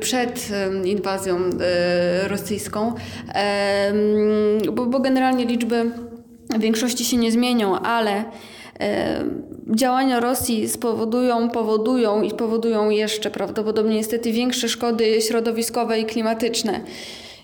przed 0.00 0.48
inwazją 0.84 1.36
y, 1.36 2.28
rosyjską, 2.28 2.94
bo 4.72 5.00
generalnie 5.00 5.44
liczby 5.44 5.90
w 6.50 6.60
większości 6.60 7.04
się 7.04 7.16
nie 7.16 7.32
zmienią, 7.32 7.80
ale 7.80 8.24
działania 9.74 10.20
Rosji 10.20 10.68
spowodują, 10.68 11.50
powodują 11.50 12.22
i 12.22 12.30
powodują 12.30 12.90
jeszcze 12.90 13.30
prawdopodobnie 13.30 13.96
niestety 13.96 14.32
większe 14.32 14.68
szkody 14.68 15.22
środowiskowe 15.22 16.00
i 16.00 16.04
klimatyczne. 16.04 16.80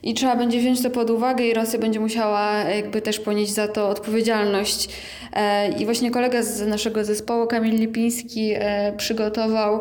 I 0.03 0.15
trzeba 0.15 0.37
będzie 0.37 0.59
wziąć 0.59 0.83
to 0.83 0.91
pod 0.91 1.11
uwagę 1.11 1.47
i 1.47 1.55
Rosja 1.55 1.79
będzie 1.79 2.01
musiała 2.01 2.53
jakby 2.53 3.03
też 3.03 3.21
ponieść 3.21 3.53
za 3.53 3.69
to 3.69 3.89
odpowiedzialność. 3.89 4.89
E, 5.33 5.73
I 5.73 5.85
właśnie 5.85 6.11
kolega 6.11 6.43
z 6.43 6.67
naszego 6.67 7.05
zespołu, 7.05 7.47
Kamil 7.47 7.81
Lipiński, 7.81 8.53
e, 8.55 8.93
przygotował 8.97 9.81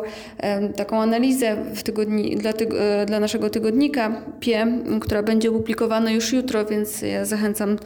taką 0.76 1.02
analizę 1.02 1.56
w 1.74 1.82
tygodni, 1.82 2.36
dla, 2.36 2.52
tyg 2.52 2.74
e, 2.74 3.06
dla 3.06 3.20
naszego 3.20 3.50
tygodnika 3.50 4.22
PIE, 4.40 4.66
która 5.00 5.22
będzie 5.22 5.50
opublikowana 5.50 6.10
już 6.10 6.32
jutro, 6.32 6.64
więc 6.64 7.02
ja 7.02 7.24
zachęcam 7.24 7.78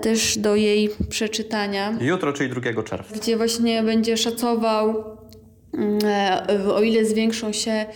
też 0.00 0.38
do 0.38 0.56
jej 0.56 0.90
przeczytania. 1.08 1.98
Jutro, 2.00 2.32
czyli 2.32 2.50
2 2.50 2.82
czerwca. 2.82 3.14
Gdzie 3.14 3.36
właśnie 3.36 3.82
będzie 3.82 4.16
szacował 4.16 5.17
o 6.74 6.82
ile 6.82 7.04
zwiększą 7.04 7.52
się 7.52 7.86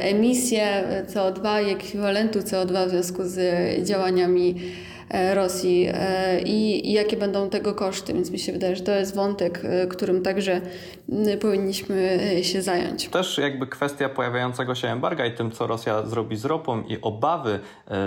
emisje 0.00 0.84
CO2 1.06 1.66
i 1.66 1.70
ekwiwalentu 1.70 2.38
CO2 2.38 2.86
w 2.86 2.90
związku 2.90 3.22
z 3.24 3.38
działaniami 3.86 4.54
E, 4.54 4.95
Rosji 5.34 5.88
e, 5.92 6.40
i, 6.40 6.88
i 6.90 6.92
jakie 6.92 7.16
będą 7.16 7.50
tego 7.50 7.74
koszty. 7.74 8.14
Więc 8.14 8.30
mi 8.30 8.38
się 8.38 8.52
wydaje, 8.52 8.76
że 8.76 8.82
to 8.82 8.92
jest 8.92 9.14
wątek, 9.14 9.60
e, 9.64 9.86
którym 9.86 10.22
także 10.22 10.60
powinniśmy 11.40 12.18
się 12.42 12.62
zająć. 12.62 13.08
Też 13.08 13.38
jakby 13.38 13.66
kwestia 13.66 14.08
pojawiającego 14.08 14.74
się 14.74 14.88
embarga 14.88 15.26
i 15.26 15.34
tym, 15.34 15.50
co 15.50 15.66
Rosja 15.66 16.06
zrobi 16.06 16.36
z 16.36 16.44
ropą 16.44 16.82
i 16.82 17.00
obawy, 17.02 17.60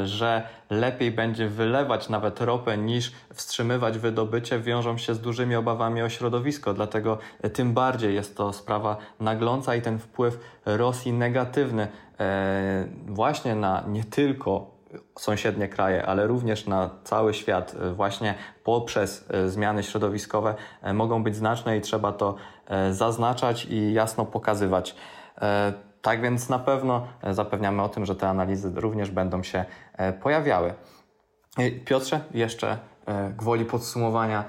że 0.05 0.43
lepiej 0.69 1.11
będzie 1.11 1.47
wylewać 1.47 2.09
nawet 2.09 2.41
ropę 2.41 2.77
niż 2.77 3.11
wstrzymywać 3.33 3.97
wydobycie, 3.97 4.59
wiążą 4.59 4.97
się 4.97 5.15
z 5.15 5.19
dużymi 5.19 5.55
obawami 5.55 6.01
o 6.01 6.09
środowisko. 6.09 6.73
Dlatego 6.73 7.17
tym 7.53 7.73
bardziej 7.73 8.15
jest 8.15 8.37
to 8.37 8.53
sprawa 8.53 8.97
nagląca 9.19 9.75
i 9.75 9.81
ten 9.81 9.99
wpływ 9.99 10.39
Rosji 10.65 11.13
negatywny 11.13 11.87
właśnie 13.07 13.55
na 13.55 13.83
nie 13.87 14.03
tylko 14.03 14.78
sąsiednie 15.19 15.67
kraje, 15.67 16.05
ale 16.05 16.27
również 16.27 16.67
na 16.67 16.89
cały 17.03 17.33
świat 17.33 17.75
e, 17.81 17.93
właśnie 17.93 18.35
poprzez 18.63 19.25
e, 19.29 19.49
zmiany 19.49 19.83
środowiskowe 19.83 20.55
e, 20.81 20.93
mogą 20.93 21.23
być 21.23 21.35
znaczne 21.35 21.77
i 21.77 21.81
trzeba 21.81 22.11
to 22.11 22.35
zaznaczać 22.91 23.65
i 23.65 23.93
jasno 23.93 24.25
pokazywać. 24.25 24.95
Tak 26.01 26.21
więc 26.21 26.49
na 26.49 26.59
pewno 26.59 27.07
zapewniamy 27.31 27.81
o 27.81 27.89
tym, 27.89 28.05
że 28.05 28.15
te 28.15 28.29
analizy 28.29 28.71
również 28.75 29.11
będą 29.11 29.43
się 29.43 29.65
pojawiały. 30.21 30.73
Piotrze, 31.85 32.19
jeszcze 32.31 32.77
gwoli 33.37 33.65
podsumowania 33.65 34.43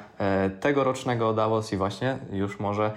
tegorocznego 0.60 1.32
Davos 1.32 1.72
i 1.72 1.76
właśnie 1.76 2.18
już 2.32 2.60
może 2.60 2.92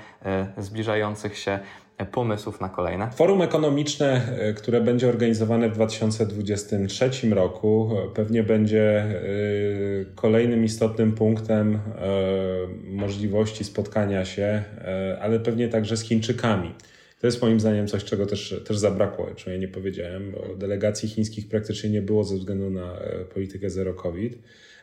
zbliżających 0.57 1.37
się 1.37 1.59
pomysłów 2.05 2.61
na 2.61 2.69
kolejne? 2.69 3.11
Forum 3.11 3.41
ekonomiczne, 3.41 4.37
e, 4.39 4.53
które 4.53 4.81
będzie 4.81 5.09
organizowane 5.09 5.69
w 5.69 5.73
2023 5.73 7.33
roku, 7.33 7.89
e, 7.97 8.13
pewnie 8.15 8.43
będzie 8.43 8.81
e, 8.81 9.19
kolejnym 10.15 10.63
istotnym 10.63 11.11
punktem 11.11 11.79
możliwości 12.85 13.63
spotkania 13.63 14.25
się, 14.25 14.63
ale 15.21 15.39
pewnie 15.39 15.67
także 15.67 15.97
z 15.97 16.01
Chińczykami. 16.01 16.73
To 17.21 17.27
jest 17.27 17.41
moim 17.41 17.59
zdaniem 17.59 17.87
coś, 17.87 18.03
czego 18.03 18.25
też, 18.25 18.61
też 18.65 18.77
zabrakło, 18.77 19.27
czego 19.35 19.51
ja 19.51 19.57
nie 19.57 19.67
powiedziałem, 19.67 20.31
bo 20.31 20.55
delegacji 20.55 21.09
chińskich 21.09 21.49
praktycznie 21.49 21.89
nie 21.89 22.01
było 22.01 22.23
ze 22.23 22.35
względu 22.35 22.69
na 22.69 22.93
politykę 23.33 23.69
zero 23.69 23.93
COVID. 23.93 24.37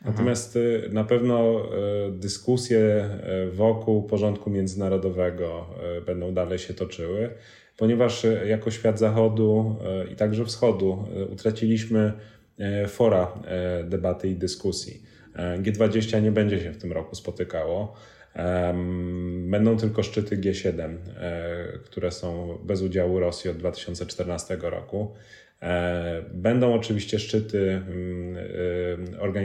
Natomiast 0.05 0.57
y, 0.57 0.89
na 0.93 1.05
pewno 1.05 1.65
y, 2.09 2.13
dyskusje 2.13 3.09
y, 3.49 3.51
wokół 3.51 4.03
porządku 4.03 4.51
międzynarodowego 4.51 5.67
będą 6.07 6.35
dalej 6.35 6.59
się 6.59 6.75
toczyły, 6.75 7.31
ponieważ 7.77 8.27
jako 8.47 8.71
świat 8.71 8.99
zachodu 8.99 9.77
i 10.13 10.17
także 10.17 10.45
wschodu 10.45 11.05
utraciliśmy 11.33 12.13
fora 12.89 13.43
debaty 13.85 14.29
i 14.29 14.37
dyskusji. 14.37 15.03
G20 15.63 16.23
nie 16.23 16.33
będzie 16.33 16.61
się 16.61 16.73
w 16.73 16.79
tym 16.79 16.93
roku 16.93 17.15
spotykało. 17.15 17.95
Będą 19.47 19.77
tylko 19.77 20.03
szczyty 20.03 20.39
G7, 20.39 20.97
które 21.85 22.11
są 22.11 22.59
bez 22.65 22.83
udziału 22.83 23.21
Rosji 23.21 23.51
od 23.51 23.57
2014 23.57 24.59
roku. 24.61 25.15
E, 25.63 26.23
będą 26.35 26.75
oczywiście 26.75 27.19
szczyty 27.19 27.71
mm, 27.71 28.37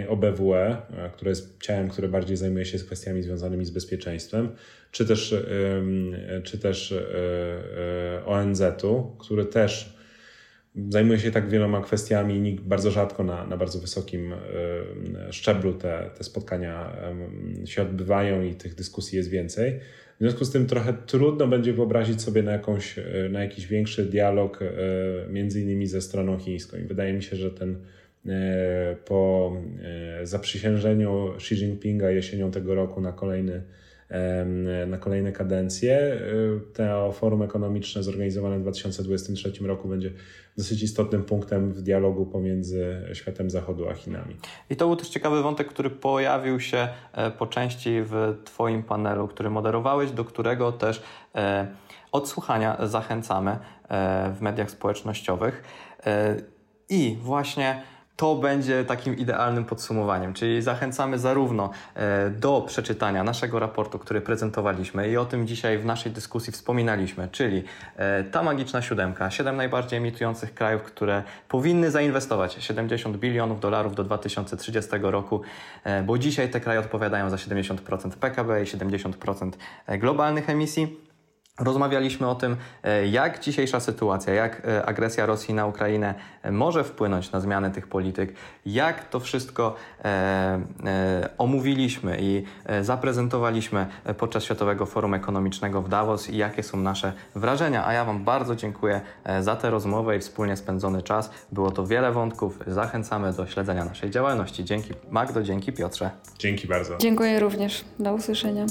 e, 0.03 0.09
OBWE, 0.09 0.77
e, 0.97 1.09
które 1.13 1.29
jest 1.29 1.61
ciałem, 1.61 1.89
które 1.89 2.07
bardziej 2.07 2.37
zajmuje 2.37 2.65
się 2.65 2.77
kwestiami 2.77 3.23
związanymi 3.23 3.65
z 3.65 3.69
bezpieczeństwem, 3.69 4.49
czy 4.91 5.05
też, 5.05 5.35
czy 6.43 6.57
też 6.59 6.93
ONZ-u, 8.25 9.15
który 9.19 9.45
też 9.45 9.95
zajmuje 10.89 11.19
się 11.19 11.31
tak 11.31 11.49
wieloma 11.49 11.81
kwestiami 11.81 12.49
i 12.49 12.59
bardzo 12.59 12.91
rzadko 12.91 13.23
na, 13.23 13.45
na 13.45 13.57
bardzo 13.57 13.79
wysokim 13.79 14.33
szczeblu 15.31 15.73
te, 15.73 16.09
te 16.17 16.23
spotkania 16.23 16.97
się 17.65 17.81
odbywają 17.81 18.43
i 18.43 18.55
tych 18.55 18.75
dyskusji 18.75 19.17
jest 19.17 19.29
więcej. 19.29 19.79
W 20.15 20.17
związku 20.19 20.45
z 20.45 20.51
tym 20.51 20.67
trochę 20.67 20.93
trudno 21.05 21.47
będzie 21.47 21.73
wyobrazić 21.73 22.21
sobie 22.21 22.43
na, 22.43 22.51
jakąś, 22.51 22.99
e, 22.99 23.03
na 23.31 23.43
jakiś 23.43 23.67
większy 23.67 24.05
dialog 24.05 24.61
e, 24.61 24.67
między 25.29 25.61
innymi 25.61 25.87
ze 25.87 26.01
stroną 26.01 26.37
chińską. 26.37 26.77
I 26.77 26.81
wydaje 26.81 27.13
mi 27.13 27.23
się, 27.23 27.35
że 27.35 27.51
ten 27.51 27.75
e, 28.27 28.95
po 29.05 29.51
zaprzysiężeniu 30.23 31.33
Xi 31.35 31.55
Jinpinga 31.55 32.09
jesienią 32.09 32.51
tego 32.51 32.75
roku 32.75 33.01
na 33.01 33.11
kolejny 33.11 33.61
na 34.87 34.97
kolejne 34.97 35.31
kadencje. 35.31 36.21
To 36.73 37.11
forum 37.11 37.41
ekonomiczne 37.41 38.03
zorganizowane 38.03 38.59
w 38.59 38.61
2023 38.61 39.51
roku 39.61 39.87
będzie 39.87 40.11
dosyć 40.57 40.83
istotnym 40.83 41.23
punktem 41.23 41.73
w 41.73 41.81
dialogu 41.81 42.25
pomiędzy 42.25 43.01
światem 43.13 43.49
zachodu 43.49 43.89
a 43.89 43.93
Chinami. 43.93 44.35
I 44.69 44.75
to 44.75 44.87
był 44.87 44.95
też 44.95 45.09
ciekawy 45.09 45.41
wątek, 45.41 45.67
który 45.67 45.89
pojawił 45.89 46.59
się 46.59 46.87
e, 47.13 47.31
po 47.31 47.47
części 47.47 48.01
w 48.01 48.37
Twoim 48.43 48.83
panelu, 48.83 49.27
który 49.27 49.49
moderowałeś, 49.49 50.11
do 50.11 50.25
którego 50.25 50.71
też 50.71 51.03
e, 51.35 51.67
odsłuchania 52.11 52.87
zachęcamy 52.87 53.51
e, 53.51 54.33
w 54.37 54.41
mediach 54.41 54.71
społecznościowych. 54.71 55.63
I 56.89 57.17
właśnie 57.21 57.81
to 58.15 58.35
będzie 58.35 58.85
takim 58.85 59.17
idealnym 59.17 59.65
podsumowaniem, 59.65 60.33
czyli 60.33 60.61
zachęcamy 60.61 61.19
zarówno 61.19 61.69
e, 61.95 62.29
do 62.29 62.61
przeczytania 62.67 63.23
naszego 63.23 63.59
raportu, 63.59 63.99
który 63.99 64.21
prezentowaliśmy 64.21 65.09
i 65.09 65.17
o 65.17 65.25
tym 65.25 65.47
dzisiaj 65.47 65.77
w 65.77 65.85
naszej 65.85 66.11
dyskusji 66.11 66.53
wspominaliśmy, 66.53 67.27
czyli 67.31 67.63
e, 67.95 68.23
ta 68.23 68.43
magiczna 68.43 68.81
siódemka, 68.81 69.31
siedem 69.31 69.57
najbardziej 69.57 69.97
emitujących 69.97 70.53
krajów, 70.53 70.83
które 70.83 71.23
powinny 71.47 71.91
zainwestować 71.91 72.53
70 72.59 73.17
bilionów 73.17 73.59
dolarów 73.59 73.95
do 73.95 74.03
2030 74.03 74.91
roku, 75.01 75.41
e, 75.83 76.03
bo 76.03 76.17
dzisiaj 76.17 76.49
te 76.49 76.59
kraje 76.59 76.79
odpowiadają 76.79 77.29
za 77.29 77.35
70% 77.35 78.09
PKB 78.09 78.63
i 78.63 78.65
70% 78.65 79.51
globalnych 79.87 80.49
emisji. 80.49 81.14
Rozmawialiśmy 81.59 82.27
o 82.27 82.35
tym, 82.35 82.55
e, 82.83 83.07
jak 83.07 83.39
dzisiejsza 83.39 83.79
sytuacja, 83.79 84.33
jak 84.33 84.61
e, 84.65 84.85
agresja 84.85 85.25
Rosji 85.25 85.53
na 85.53 85.65
Ukrainę 85.65 86.15
e, 86.43 86.51
może 86.51 86.83
wpłynąć 86.83 87.31
na 87.31 87.39
zmianę 87.39 87.71
tych 87.71 87.87
polityk, 87.87 88.33
jak 88.65 89.09
to 89.09 89.19
wszystko 89.19 89.75
e, 90.05 90.05
e, 90.85 91.29
omówiliśmy 91.37 92.17
i 92.19 92.43
zaprezentowaliśmy 92.81 93.85
podczas 94.17 94.43
Światowego 94.43 94.85
Forum 94.85 95.13
Ekonomicznego 95.13 95.81
w 95.81 95.89
Davos 95.89 96.29
i 96.29 96.37
jakie 96.37 96.63
są 96.63 96.77
nasze 96.77 97.13
wrażenia. 97.35 97.87
A 97.87 97.93
ja 97.93 98.05
Wam 98.05 98.23
bardzo 98.23 98.55
dziękuję 98.55 99.01
za 99.41 99.55
tę 99.55 99.69
rozmowę 99.69 100.17
i 100.17 100.19
wspólnie 100.19 100.57
spędzony 100.57 101.01
czas. 101.01 101.31
Było 101.51 101.71
to 101.71 101.87
wiele 101.87 102.11
wątków. 102.11 102.59
Zachęcamy 102.67 103.33
do 103.33 103.47
śledzenia 103.47 103.85
naszej 103.85 104.09
działalności. 104.09 104.65
Dzięki 104.65 104.93
Magdo, 105.09 105.43
dzięki 105.43 105.73
Piotrze. 105.73 106.09
Dzięki 106.37 106.67
bardzo. 106.67 106.97
Dziękuję 106.97 107.39
również. 107.39 107.85
Do 107.99 108.13
usłyszenia. 108.13 108.65